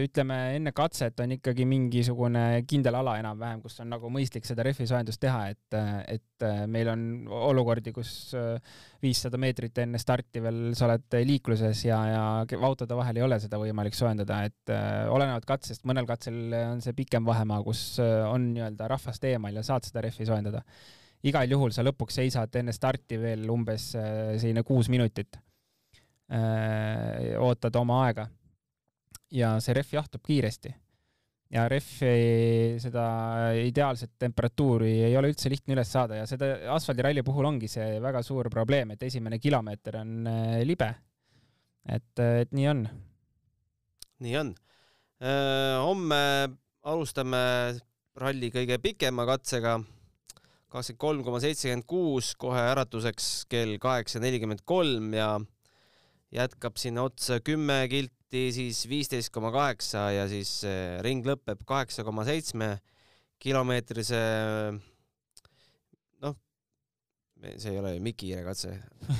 ütleme, 0.01 0.37
enne 0.57 0.71
katset 0.73 1.19
on 1.21 1.35
ikkagi 1.35 1.65
mingisugune 1.69 2.63
kindel 2.69 2.95
ala 2.97 3.13
enam-vähem, 3.21 3.61
kus 3.61 3.77
on 3.83 3.91
nagu 3.93 4.09
mõistlik 4.13 4.47
seda 4.47 4.65
rehvisoojendust 4.65 5.21
teha, 5.21 5.43
et, 5.53 5.77
et 6.09 6.45
meil 6.71 6.89
on 6.89 7.03
olukordi, 7.51 7.93
kus 7.93 8.33
viissada 9.03 9.37
meetrit 9.41 9.77
enne 9.83 10.01
starti 10.01 10.41
veel 10.41 10.71
sa 10.77 10.87
oled 10.87 11.19
liikluses 11.29 11.83
ja, 11.85 11.99
ja 12.09 12.23
autode 12.65 12.97
vahel 12.97 13.21
ei 13.21 13.27
ole 13.27 13.37
seda 13.43 13.61
võimalik 13.61 13.97
soojendada, 13.97 14.41
et 14.49 14.73
olenevalt 15.13 15.45
katsest, 15.49 15.85
mõnel 15.89 16.09
katsel 16.09 16.57
on 16.63 16.81
see 16.81 16.97
pikem 16.97 17.27
vahemaa, 17.27 17.61
kus 17.67 17.85
on 18.01 18.51
nii-öelda 18.55 18.89
rahvast 18.89 19.29
eemal 19.29 19.61
ja 19.61 19.65
saad 19.67 19.85
seda 19.85 20.05
rehvi 20.07 20.25
soojendada. 20.25 20.65
igal 21.23 21.51
juhul 21.51 21.69
sa 21.71 21.85
lõpuks 21.85 22.17
seisad 22.17 22.55
enne 22.57 22.73
starti 22.73 23.21
veel 23.21 23.45
umbes 23.53 23.91
selline 23.93 24.63
kuus 24.65 24.89
minutit. 24.89 25.37
ootad 27.37 27.75
oma 27.75 28.05
aega 28.07 28.29
ja 29.31 29.55
see 29.63 29.75
rehv 29.75 29.99
jahtub 29.99 30.23
kiiresti. 30.27 30.73
ja 31.51 31.65
rehvi 31.67 32.79
seda 32.79 33.05
ideaalset 33.59 34.13
temperatuuri 34.19 34.91
ei 35.09 35.17
ole 35.19 35.33
üldse 35.33 35.49
lihtne 35.51 35.75
üles 35.75 35.89
saada 35.91 36.21
ja 36.21 36.27
seda 36.29 36.47
asfaldiralli 36.77 37.25
puhul 37.27 37.49
ongi 37.49 37.67
see 37.67 37.99
väga 38.03 38.21
suur 38.23 38.47
probleem, 38.49 38.93
et 38.95 39.03
esimene 39.03 39.39
kilomeeter 39.39 39.97
on 39.99 40.27
äh, 40.31 40.61
libe. 40.67 40.93
et, 41.85 42.19
et 42.19 42.51
nii 42.55 42.67
on. 42.71 42.85
nii 44.23 44.37
on. 44.43 44.53
Äh, 45.21 45.77
homme 45.83 46.21
alustame 46.87 47.41
ralli 48.17 48.51
kõige 48.51 48.77
pikema 48.81 49.25
katsega, 49.27 49.77
kakskümmend 50.71 51.01
kolm 51.03 51.23
koma 51.25 51.39
seitsekümmend 51.43 51.87
kuus, 51.87 52.31
kohe 52.39 52.63
äratuseks 52.71 53.45
kell 53.51 53.75
kaheksa 53.81 54.21
nelikümmend 54.23 54.63
kolm 54.65 55.11
ja 55.15 55.33
jätkab 56.31 56.79
sinna 56.79 57.03
otsa 57.09 57.39
kümme 57.43 57.83
kilt 57.91 58.15
sõideti 58.31 58.53
siis 58.55 58.85
viisteist 58.87 59.31
koma 59.33 59.51
kaheksa 59.51 60.11
ja 60.15 60.27
siis 60.29 60.63
eh, 60.63 61.01
ring 61.03 61.25
lõpeb 61.25 61.65
kaheksa 61.67 62.03
koma 62.03 62.23
seitsme 62.23 62.79
kilomeetrise 63.41 64.19
noh, 66.21 66.35
see 67.57 67.73
ei 67.73 67.79
ole 67.79 67.95
ju 67.97 68.01
Mikiire 68.01 68.43
katse 68.45 68.71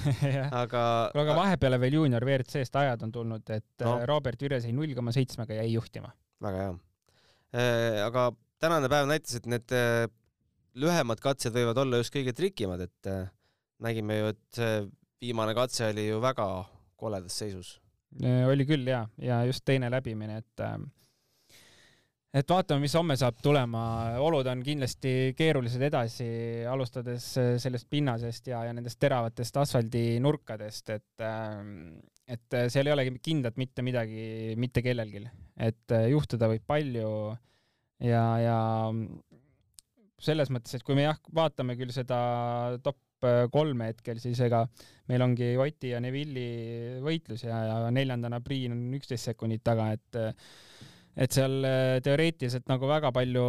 aga 0.64 1.12
kuule, 1.12 1.26
aga 1.26 1.36
vahepeale 1.36 1.80
veel 1.82 2.00
juunior 2.00 2.24
WRC-st 2.24 2.76
ajad 2.76 3.04
on 3.04 3.12
tulnud, 3.12 3.44
et 3.50 3.84
no. 3.84 4.00
Eh, 4.00 4.08
Robert 4.08 4.42
Üres 4.42 4.64
jäi 4.64 4.72
null 4.72 4.96
koma 4.96 5.12
seitsmega 5.12 5.60
jäi 5.60 5.74
juhtima. 5.74 6.14
väga 6.42 6.64
hea. 6.64 6.74
Eh, 7.52 8.00
aga 8.06 8.32
tänane 8.62 8.88
päev 8.88 9.10
näitas, 9.12 9.36
et 9.36 9.50
need 9.50 9.76
lühemad 10.80 11.20
katsed 11.20 11.52
võivad 11.52 11.84
olla 11.84 12.00
just 12.00 12.16
kõige 12.16 12.32
trikimad, 12.32 12.88
et 12.88 13.16
nägime 13.84 14.22
ju, 14.22 14.32
et 14.32 14.62
viimane 15.20 15.52
katse 15.58 15.90
oli 15.92 16.08
ju 16.08 16.22
väga 16.24 16.48
koledas 17.02 17.38
seisus. 17.42 17.76
Äh, 18.22 18.46
oli 18.50 18.68
küll 18.68 18.88
ja, 18.88 19.06
ja 19.22 19.44
just 19.48 19.66
teine 19.66 19.90
läbimine, 19.92 20.42
et 20.42 20.64
äh, 20.66 20.78
et 22.32 22.48
vaatame, 22.48 22.86
mis 22.86 22.96
homme 22.96 23.18
saab 23.20 23.42
tulema, 23.44 23.84
olud 24.24 24.48
on 24.48 24.62
kindlasti 24.64 25.34
keerulised 25.36 25.82
edasi, 25.84 26.28
alustades 26.70 27.26
sellest 27.60 27.90
pinnasest 27.92 28.48
ja, 28.54 28.64
ja 28.70 28.76
nendest 28.76 29.00
teravatest 29.04 29.60
asfaldinurkadest, 29.66 30.94
et 30.96 31.26
et 32.32 32.56
seal 32.72 32.88
ei 32.88 32.94
olegi 32.96 33.18
kindlat 33.20 33.58
mitte 33.60 33.84
midagi 33.84 34.56
mitte 34.56 34.84
kellelgi, 34.86 35.26
et 35.60 35.96
juhtuda 36.14 36.48
võib 36.54 36.64
palju 36.68 37.12
ja, 38.08 38.24
ja 38.40 38.58
selles 40.22 40.52
mõttes, 40.54 40.78
et 40.78 40.86
kui 40.86 40.96
me 40.98 41.06
jah, 41.08 41.20
vaatame 41.36 41.76
küll 41.80 41.92
seda 41.96 42.20
top 42.86 43.00
kolme 43.54 43.92
hetkel, 43.92 44.20
siis 44.24 44.40
ega 44.46 44.66
meil 45.12 45.24
ongi 45.26 45.54
Oti 45.60 45.94
ja 45.94 46.02
Neville'i 46.04 47.00
võitlus 47.06 47.46
ja, 47.46 47.64
ja 47.68 47.80
neljandana 47.94 48.42
Priin 48.44 48.76
on 48.76 48.86
üksteist 48.98 49.32
sekundit 49.32 49.64
taga, 49.66 49.92
et 49.96 50.22
et 51.20 51.34
seal 51.36 51.66
äh, 51.68 51.98
teoreetiliselt 52.04 52.70
nagu 52.72 52.88
väga 52.90 53.12
palju 53.16 53.44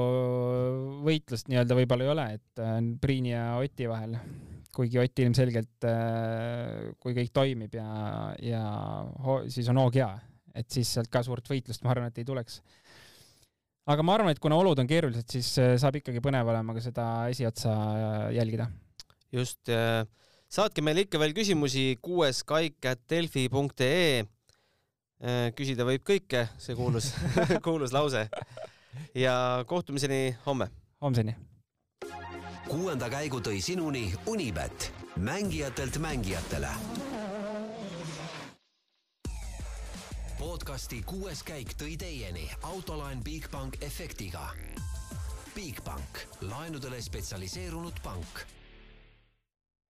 võitlust 1.07 1.51
nii-öelda 1.51 1.79
võib-olla 1.79 2.07
ei 2.07 2.13
ole, 2.15 2.27
et 2.39 2.63
äh, 2.63 2.75
Priini 3.03 3.35
ja 3.35 3.45
Oti 3.61 3.89
vahel, 3.91 4.17
kuigi 4.75 5.01
Ott 5.03 5.23
ilmselgelt, 5.23 5.87
äh, 5.87 6.91
kui 7.03 7.15
kõik 7.19 7.33
toimib 7.35 7.79
ja, 7.79 7.89
ja 8.43 8.65
siis 9.53 9.71
on 9.71 9.83
hoog 9.83 9.99
hea, 10.01 10.11
et 10.59 10.71
siis 10.75 10.91
sealt 10.97 11.13
ka 11.13 11.23
suurt 11.27 11.49
võitlust, 11.49 11.85
ma 11.85 11.95
arvan, 11.95 12.11
et 12.11 12.23
ei 12.23 12.29
tuleks. 12.29 12.61
aga 13.93 14.03
ma 14.07 14.19
arvan, 14.19 14.35
et 14.35 14.43
kuna 14.43 14.59
olud 14.59 14.79
on 14.79 14.91
keerulised, 14.91 15.29
siis 15.31 15.55
saab 15.55 16.03
ikkagi 16.03 16.23
põnev 16.23 16.51
olema 16.51 16.75
ka 16.75 16.83
seda 16.83 17.07
esiotsa 17.31 17.77
jälgida. 18.35 18.69
Just, 19.33 19.71
saatke 20.53 20.85
meile 20.85 21.07
ikka 21.07 21.18
veel 21.23 21.35
küsimusi 21.37 21.97
kuues 22.03 22.42
kaik 22.45 22.90
at 22.90 23.01
delfi.ee 23.11 24.23
Äh, 25.23 25.53
küsida 25.55 25.85
võib 25.87 26.03
kõike, 26.03 26.49
see 26.59 26.75
kuulus 26.75 27.12
kuulus 27.66 27.92
lause. 27.95 28.27
ja 29.14 29.64
kohtumiseni 29.71 30.35
homme. 30.47 30.66
homseni. 31.01 31.37
kuuenda 32.66 33.09
käigu 33.11 33.38
tõi 33.38 33.61
sinuni 33.62 34.14
Unibet, 34.27 34.90
mängijatelt 35.16 35.99
mängijatele. 35.99 36.73
podcasti 40.38 41.03
kuues 41.07 41.42
käik 41.42 41.77
tõi 41.79 41.95
teieni 41.97 42.51
autolaen 42.62 43.23
Bigbank 43.23 43.79
efektiga. 43.81 44.49
Bigbank, 45.55 46.18
laenudele 46.40 46.99
spetsialiseerunud 47.03 48.03
pank 48.03 48.42